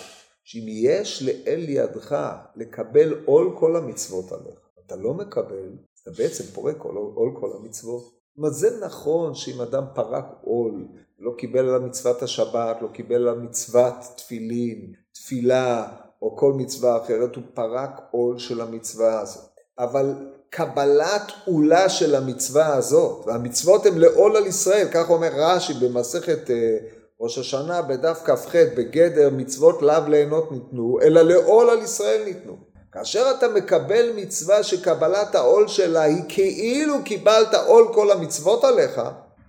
שאם 0.43 0.65
יש 0.67 1.23
לאל 1.23 1.65
ידך 1.69 2.35
לקבל 2.55 3.15
עול 3.25 3.55
כל 3.59 3.75
המצוות 3.75 4.31
עליך, 4.31 4.59
אתה 4.85 4.95
לא 4.95 5.13
מקבל, 5.13 5.69
אתה 6.01 6.11
בעצם 6.17 6.43
פורק 6.43 6.79
עול, 6.79 6.95
עול 6.95 7.31
כל 7.39 7.49
המצוות. 7.59 8.01
זאת 8.01 8.37
אומרת, 8.37 8.53
זה 8.53 8.85
נכון 8.85 9.35
שאם 9.35 9.61
אדם 9.61 9.83
פרק 9.95 10.25
עול, 10.41 10.87
לא 11.19 11.31
קיבל 11.37 11.69
על 11.69 11.81
מצוות 11.81 12.23
השבת, 12.23 12.77
לא 12.81 12.87
קיבל 12.87 13.27
על 13.27 13.39
מצוות 13.39 13.93
תפילין, 14.17 14.93
תפילה, 15.11 15.87
או 16.21 16.37
כל 16.37 16.53
מצווה 16.53 16.97
אחרת, 17.03 17.35
הוא 17.35 17.43
פרק 17.53 17.91
עול 18.11 18.37
של 18.37 18.61
המצווה 18.61 19.19
הזאת. 19.21 19.49
אבל 19.79 20.13
קבלת 20.49 21.31
עולה 21.45 21.89
של 21.89 22.15
המצווה 22.15 22.75
הזאת, 22.75 23.23
והמצוות 23.25 23.85
הן 23.85 23.97
לעול 23.97 24.35
על 24.35 24.47
ישראל, 24.47 24.87
כך 24.91 25.09
אומר 25.09 25.29
רש"י 25.35 25.73
במסכת 25.73 26.51
אה, 26.51 26.77
ראש 27.21 27.37
השנה 27.37 27.81
בדף 27.81 28.21
כ"ח, 28.25 28.55
בגדר 28.55 29.29
מצוות 29.31 29.81
לאו 29.81 30.07
ליהנות 30.07 30.51
ניתנו, 30.51 30.99
אלא 31.01 31.21
לעול 31.21 31.69
על 31.69 31.81
ישראל 31.81 32.23
ניתנו. 32.25 32.57
כאשר 32.91 33.31
אתה 33.37 33.47
מקבל 33.47 34.11
מצווה 34.15 34.63
שקבלת 34.63 35.35
העול 35.35 35.67
שלה 35.67 36.01
היא 36.01 36.23
כאילו 36.29 36.95
קיבלת 37.03 37.53
עול 37.53 37.87
כל 37.93 38.11
המצוות 38.11 38.63
עליך, 38.63 39.01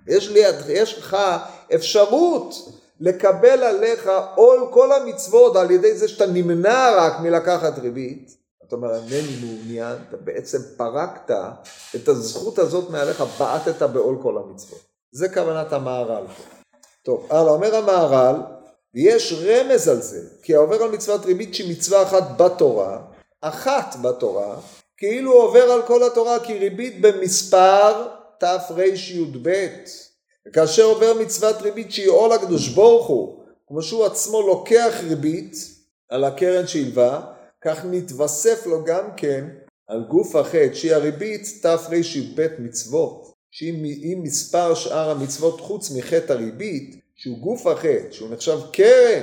יש, 0.08 0.28
לי, 0.30 0.40
יש 0.68 0.98
לך 0.98 1.16
אפשרות 1.74 2.54
לקבל 3.00 3.64
עליך 3.64 4.10
עול 4.34 4.68
כל 4.70 4.92
המצוות 4.92 5.56
על 5.56 5.70
ידי 5.70 5.94
זה 5.94 6.08
שאתה 6.08 6.26
נמנע 6.26 6.90
רק 6.96 7.20
מלקחת 7.20 7.78
ריבית, 7.78 8.37
אתה 8.68 8.76
אומר 8.76 8.94
אינני 8.94 9.36
מעוניין, 9.40 9.96
אתה 10.08 10.16
בעצם 10.16 10.58
פרקת 10.76 11.34
את 11.96 12.08
הזכות 12.08 12.58
הזאת 12.58 12.90
מעליך, 12.90 13.24
בעטת 13.38 13.82
בעול 13.82 14.18
כל 14.22 14.38
המצוות. 14.38 14.80
זה 15.12 15.28
כוונת 15.28 15.72
המהר"ל 15.72 16.26
פה. 16.26 16.42
טוב, 17.02 17.26
הלאה, 17.30 17.52
אומר 17.52 17.76
המהר"ל, 17.76 18.36
ויש 18.94 19.32
רמז 19.32 19.88
על 19.88 20.02
זה, 20.02 20.20
כי 20.42 20.54
העובר 20.54 20.82
על 20.82 20.90
מצוות 20.90 21.26
ריבית 21.26 21.54
שהיא 21.54 21.76
מצווה 21.76 22.02
אחת 22.02 22.22
בתורה, 22.36 22.98
אחת 23.40 23.96
בתורה, 24.02 24.56
כאילו 24.96 25.32
עובר 25.32 25.62
על 25.62 25.82
כל 25.86 26.02
התורה, 26.02 26.40
כי 26.40 26.58
ריבית 26.58 27.00
במספר 27.00 28.08
תרי"ב. 28.40 29.48
וכאשר 30.48 30.84
עובר 30.84 31.14
מצוות 31.20 31.56
ריבית 31.62 31.92
שהיא 31.92 32.08
עול 32.08 32.32
הקדוש 32.32 32.68
ברוך 32.68 33.06
הוא, 33.06 33.44
כמו 33.68 33.82
שהוא 33.82 34.04
עצמו 34.04 34.42
לוקח 34.42 34.94
ריבית 35.08 35.54
על 36.08 36.24
הקרן 36.24 36.66
שהלווה, 36.66 37.37
כך 37.64 37.84
נתווסף 37.84 38.66
לו 38.66 38.84
גם 38.84 39.04
כן 39.16 39.48
על 39.86 40.04
גוף 40.08 40.36
החטא 40.36 40.74
שהיא 40.74 40.94
הריבית 40.94 41.46
תרי"ב 41.62 42.46
מצוות, 42.58 43.32
שהיא 43.50 44.16
מספר 44.16 44.74
שאר 44.74 45.10
המצוות 45.10 45.60
חוץ 45.60 45.90
מחטא 45.90 46.32
הריבית, 46.32 47.00
שהוא 47.16 47.38
גוף 47.38 47.66
החטא, 47.66 48.10
שהוא 48.10 48.30
נחשב 48.30 48.58
קרן, 48.72 49.22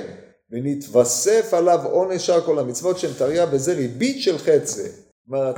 ונתווסף 0.50 1.54
עליו 1.54 1.78
עונש 1.84 2.30
על 2.30 2.40
כל 2.40 2.58
המצוות 2.58 2.98
שהן 2.98 3.12
תרי"ע 3.18 3.44
בזה 3.44 3.74
ריבית 3.74 4.22
של 4.22 4.38
חטא 4.38 4.64
זה. 4.64 4.88
זאת 5.30 5.56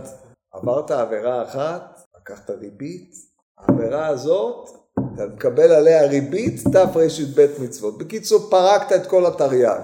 עברת 0.53 0.91
עבירה 0.91 1.43
אחת, 1.43 2.01
לקחת 2.21 2.51
ריבית, 2.51 3.15
העבירה 3.59 4.07
הזאת 4.07 4.69
אתה 5.15 5.27
מקבל 5.27 5.73
עליה 5.73 6.07
ריבית 6.07 6.61
תרי"ב 6.73 7.47
מצוות. 7.63 7.99
בקיצור, 7.99 8.51
פרקת 8.51 8.93
את 8.93 9.07
כל 9.07 9.27
התרי"ג. 9.27 9.81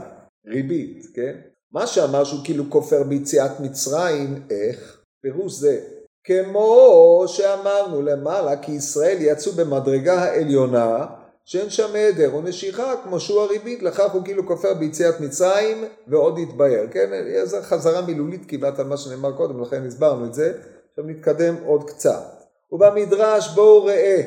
ריבית, 0.47 1.07
כן? 1.15 1.41
מה 1.75 1.87
שאמר 1.87 2.25
שהוא 2.25 2.41
כאילו 2.45 2.65
כופר 2.71 3.03
ביציאת 3.03 3.61
מצרים, 3.61 4.43
איך? 4.51 5.03
פירוש 5.23 5.53
זה, 5.53 5.81
כמו 6.25 7.25
שאמרנו 7.27 8.03
למעלה, 8.03 8.57
כי 8.57 8.73
ישראל 8.73 9.17
יצאו 9.21 9.53
במדרגה 9.53 10.15
העליונה, 10.15 11.07
שאין 11.45 11.71
שם 11.71 11.95
היעדר 11.95 12.33
או 12.33 12.43
נשיכה, 12.43 12.95
כמו 13.05 13.21
שהוא 13.21 13.41
הריבית, 13.41 13.83
לכך 13.83 14.13
הוא 14.13 14.25
כאילו 14.25 14.47
כופר 14.47 14.75
ביציאת 14.75 15.21
מצרים 15.21 15.85
ועוד 16.09 16.39
יתבהר, 16.39 16.87
כן? 16.91 17.11
זו 17.45 17.57
חזרה 17.63 18.01
מילולית 18.07 18.43
כמעט 18.49 18.79
על 18.79 18.87
מה 18.87 18.97
שנאמר 18.97 19.33
קודם, 19.33 19.63
לכן 19.63 19.87
הסברנו 19.87 20.27
את 20.27 20.35
זה. 20.35 20.53
עכשיו 20.91 21.05
נתקדם 21.05 21.55
עוד 21.67 21.91
קצת. 21.91 22.43
ובמדרש 22.73 23.55
בואו 23.55 23.85
ראה, 23.85 24.23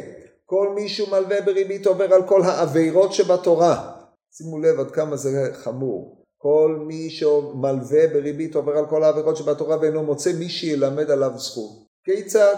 כל 0.45 0.73
מי 0.75 0.89
שהוא 0.89 1.09
מלווה 1.09 1.41
בריבית 1.41 1.85
עובר 1.85 2.13
על 2.13 2.23
כל 2.23 2.41
העבירות 2.43 3.13
שבתורה. 3.13 3.91
שימו 4.31 4.59
לב 4.59 4.79
עד 4.79 4.91
כמה 4.91 5.15
זה 5.15 5.49
חמור. 5.53 6.16
כל 6.37 6.77
מי 6.87 7.09
שמלווה 7.09 8.07
בריבית 8.07 8.55
עובר 8.55 8.77
על 8.77 8.85
כל 8.85 9.03
העבירות 9.03 9.37
שבתורה 9.37 9.77
ואינו 9.81 10.03
מוצא 10.03 10.33
מי 10.33 10.49
שילמד 10.49 11.11
עליו 11.11 11.31
זכות. 11.35 11.87
כיצד? 12.03 12.55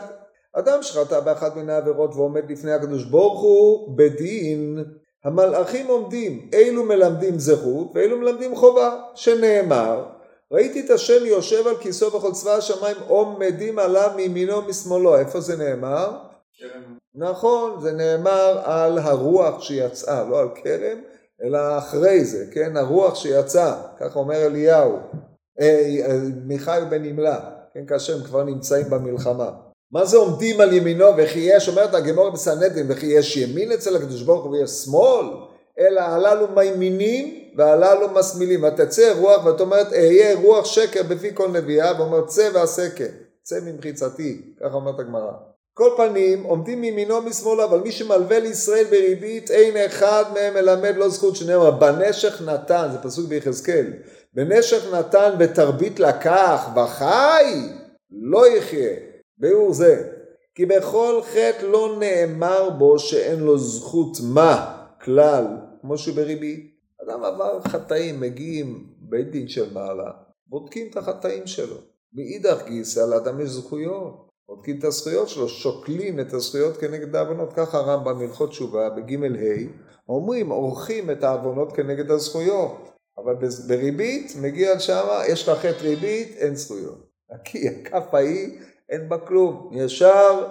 אדם 0.53 0.83
שחטא 0.83 1.19
באחת 1.19 1.55
מן 1.55 1.69
העבירות 1.69 2.15
ועומד 2.15 2.51
לפני 2.51 2.71
הקדוש 2.71 3.03
ברוך 3.03 3.41
הוא 3.41 3.97
בדין, 3.97 4.83
המלאכים 5.25 5.87
עומדים, 5.87 6.49
אילו 6.53 6.83
מלמדים 6.83 7.39
זכות 7.39 7.91
ואילו 7.93 8.17
מלמדים 8.17 8.55
חובה, 8.55 9.01
שנאמר 9.15 10.05
ראיתי 10.51 10.79
את 10.85 10.89
השם 10.89 11.25
יושב 11.25 11.67
על 11.67 11.77
כיסאו 11.77 12.13
וכל 12.13 12.31
צבא 12.31 12.51
השמיים 12.51 12.97
עומדים 13.07 13.79
עליו 13.79 14.09
מימינו 14.15 14.57
ומשמאלו. 14.57 15.17
איפה 15.17 15.41
זה 15.41 15.57
נאמר? 15.57 16.17
כרם. 16.59 16.97
נכון, 17.15 17.81
זה 17.81 17.91
נאמר 17.91 18.61
על 18.63 18.97
הרוח 18.97 19.61
שיצאה, 19.61 20.23
לא 20.29 20.39
על 20.39 20.47
כרם, 20.55 20.97
אלא 21.43 21.77
אחרי 21.77 22.25
זה, 22.25 22.45
כן? 22.51 22.77
הרוח 22.77 23.15
שיצאה, 23.15 23.81
כך 23.99 24.15
אומר 24.15 24.45
אליהו, 24.45 24.97
אה, 25.61 25.97
אה, 26.05 26.17
מיכאל 26.45 26.85
בן 26.85 27.03
נמלה, 27.03 27.39
כן? 27.73 27.85
כאשר 27.85 28.15
הם 28.15 28.23
כבר 28.23 28.43
נמצאים 28.43 28.89
במלחמה. 28.89 29.51
מה 29.91 30.05
זה 30.05 30.17
עומדים 30.17 30.61
על 30.61 30.73
ימינו 30.73 31.05
וכי 31.17 31.39
יש, 31.39 31.69
אומרת 31.69 31.93
הגמור 31.93 32.29
בסנהדרין, 32.29 32.85
וכי 32.89 33.05
יש 33.05 33.37
ימין 33.37 33.71
אצל 33.71 33.95
הקדוש 33.95 34.21
ברוך 34.21 34.43
הוא 34.43 34.51
ויש 34.51 34.69
שמאל, 34.69 35.25
אלא 35.79 36.01
הללו 36.01 36.47
מימינים 36.47 37.49
והללו 37.57 38.09
מסמילים, 38.09 38.63
ותצא 38.63 39.13
רוח, 39.19 39.45
ואת 39.45 39.61
אומרת 39.61 39.93
אהיה 39.93 40.39
רוח 40.39 40.65
שקר 40.65 41.03
בפי 41.03 41.29
כל 41.33 41.47
נביאה, 41.47 41.91
ואומר 41.97 42.25
צא 42.25 42.49
ועשה 42.53 42.89
כן, 42.89 43.11
צא 43.43 43.59
ממחיצתי, 43.65 44.53
ככה 44.59 44.73
אומרת 44.73 44.99
הגמרא. 44.99 45.31
כל 45.79 45.89
פנים 45.97 46.43
עומדים 46.43 46.81
מימינו 46.81 47.15
ומשמאלו, 47.15 47.63
אבל 47.63 47.79
מי 47.79 47.91
שמלווה 47.91 48.39
לישראל 48.39 48.85
בריבית 48.85 49.51
אין 49.51 49.85
אחד 49.85 50.23
מהם 50.33 50.53
מלמד 50.53 50.95
לו 50.95 51.09
זכות. 51.09 51.35
שנאמר 51.35 51.71
בנשך 51.71 52.41
נתן, 52.41 52.87
זה 52.91 52.97
פסוק 52.97 53.27
ביחזקאל, 53.27 53.93
בנשך 54.33 54.93
נתן 54.93 55.35
ותרבית 55.39 55.99
לקח 55.99 56.69
וחי 56.75 57.69
לא 58.11 58.57
יחיה, 58.57 58.95
ביאור 59.37 59.73
זה, 59.73 60.11
כי 60.55 60.65
בכל 60.65 61.21
חטא 61.23 61.65
לא 61.65 61.95
נאמר 61.99 62.69
בו 62.69 62.99
שאין 62.99 63.39
לו 63.39 63.57
זכות 63.57 64.17
מה? 64.23 64.85
כלל, 65.03 65.45
כמו 65.81 65.97
שהוא 65.97 66.15
בריבית. 66.15 66.75
אדם 67.03 67.23
עבר 67.23 67.61
חטאים, 67.61 68.19
מגיעים 68.19 68.87
בית 68.99 69.31
דין 69.31 69.47
של 69.47 69.73
מעלה, 69.73 70.11
בודקים 70.47 70.87
את 70.91 70.97
החטאים 70.97 71.47
שלו. 71.47 71.77
מאידך 72.13 72.63
גיסא 72.67 72.99
לאדם 72.99 73.39
יש 73.39 73.49
זכויות, 73.49 74.28
בודקים 74.49 74.79
את 74.79 74.83
הזכויות 74.83 75.29
שלו, 75.29 75.49
שוקלים 75.49 76.19
את 76.19 76.33
הזכויות 76.33 76.77
כנגד 76.77 77.15
העוונות, 77.15 77.53
ככה 77.53 77.77
הרמב"ם 77.77 78.21
הלכות 78.21 78.49
תשובה 78.49 78.89
בג' 78.89 79.23
ה', 79.23 79.29
אומרים, 80.09 80.49
עורכים 80.49 81.11
את 81.11 81.23
העוונות 81.23 81.75
כנגד 81.75 82.11
הזכויות, 82.11 82.91
אבל 83.17 83.35
בריבית 83.67 84.33
מגיע 84.41 84.79
שמה, 84.79 85.21
יש 85.27 85.49
לך 85.49 85.57
חטא 85.57 85.83
ריבית, 85.83 86.37
אין 86.37 86.55
זכויות. 86.55 87.09
כי 87.43 87.67
הכף 87.67 88.13
ההיא, 88.13 88.59
אין 88.89 89.09
בה 89.09 89.17
כלום, 89.17 89.69
ישר 89.71 90.47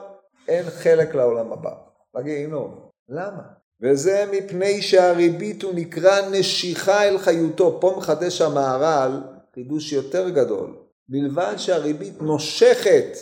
אין 0.49 0.65
חלק 0.71 1.15
לעולם 1.15 1.53
הבא, 1.53 1.75
בגיהינום. 2.15 2.81
למה? 3.09 3.43
וזה 3.83 4.25
מפני 4.33 4.83
שהריבית 4.83 5.63
הוא 5.63 5.73
נקרא 5.75 6.29
נשיכה 6.31 7.09
אל 7.09 7.19
חיותו. 7.19 7.79
פה 7.81 7.95
מחדש 7.97 8.41
המהר"ל 8.41 9.23
חידוש 9.55 9.93
יותר 9.93 10.29
גדול. 10.29 10.77
מלבד 11.09 11.55
שהריבית 11.57 12.23
נושכת 12.23 13.17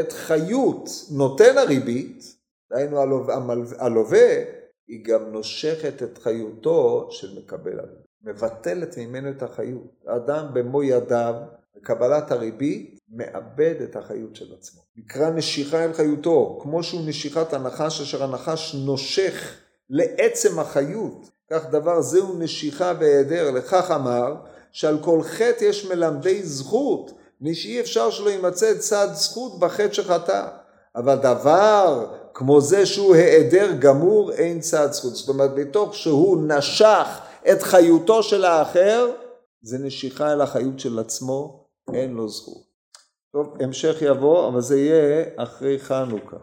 את 0.00 0.12
חיות 0.12 0.88
נותן 1.10 1.58
הריבית, 1.58 2.36
דהיינו 2.70 3.00
הלווה, 3.78 4.28
היא 4.88 5.04
גם 5.04 5.32
נושכת 5.32 6.02
את 6.02 6.18
חיותו 6.18 7.08
של 7.10 7.38
מקבל 7.38 7.80
הריבית. 7.80 8.08
מבטלת 8.22 8.98
ממנו 8.98 9.30
את 9.30 9.42
החיות. 9.42 10.04
האדם 10.06 10.46
במו 10.52 10.82
ידיו, 10.82 11.34
בקבלת 11.76 12.30
הריבית, 12.30 12.98
מאבד 13.08 13.74
את 13.82 13.96
החיות 13.96 14.36
של 14.36 14.54
עצמו. 14.58 14.82
נקרא 14.96 15.30
נשיכה 15.30 15.84
אל 15.84 15.92
חיותו, 15.92 16.58
כמו 16.62 16.82
שהוא 16.82 17.00
נשיכת 17.06 17.52
הנחש, 17.52 18.00
אשר 18.00 18.24
הנחש 18.24 18.74
נושך 18.74 19.54
לעצם 19.90 20.58
החיות. 20.58 21.30
כך 21.50 21.70
דבר 21.70 22.00
זהו 22.00 22.38
נשיכה 22.38 22.92
והיעדר, 23.00 23.50
לכך 23.50 23.90
אמר 23.90 24.34
שעל 24.72 24.98
כל 25.02 25.22
חטא 25.22 25.64
יש 25.64 25.86
מלמדי 25.86 26.42
זכות, 26.42 27.17
משאי 27.40 27.80
אפשר 27.80 28.10
שלא 28.10 28.30
יימצא 28.30 28.74
צד 28.78 29.08
זכות 29.12 29.58
בחטא 29.58 29.92
שחטא. 29.92 30.46
אבל 30.96 31.16
דבר 31.16 32.06
כמו 32.34 32.60
זה 32.60 32.86
שהוא 32.86 33.14
היעדר 33.14 33.72
גמור, 33.78 34.32
אין 34.32 34.60
צד 34.60 34.92
זכות. 34.92 35.14
זאת 35.14 35.28
אומרת, 35.28 35.54
בתוך 35.54 35.94
שהוא 35.94 36.48
נשך 36.48 37.06
את 37.52 37.62
חיותו 37.62 38.22
של 38.22 38.44
האחר, 38.44 39.10
זה 39.62 39.78
נשיכה 39.78 40.32
אל 40.32 40.40
החיות 40.40 40.80
של 40.80 40.98
עצמו, 40.98 41.64
אין 41.94 42.14
לו 42.14 42.28
זכות. 42.28 42.62
טוב, 43.32 43.56
המשך 43.60 43.96
יבוא, 44.00 44.48
אבל 44.48 44.60
זה 44.60 44.80
יהיה 44.80 45.24
אחרי 45.36 45.78
חנוכה. 45.78 46.36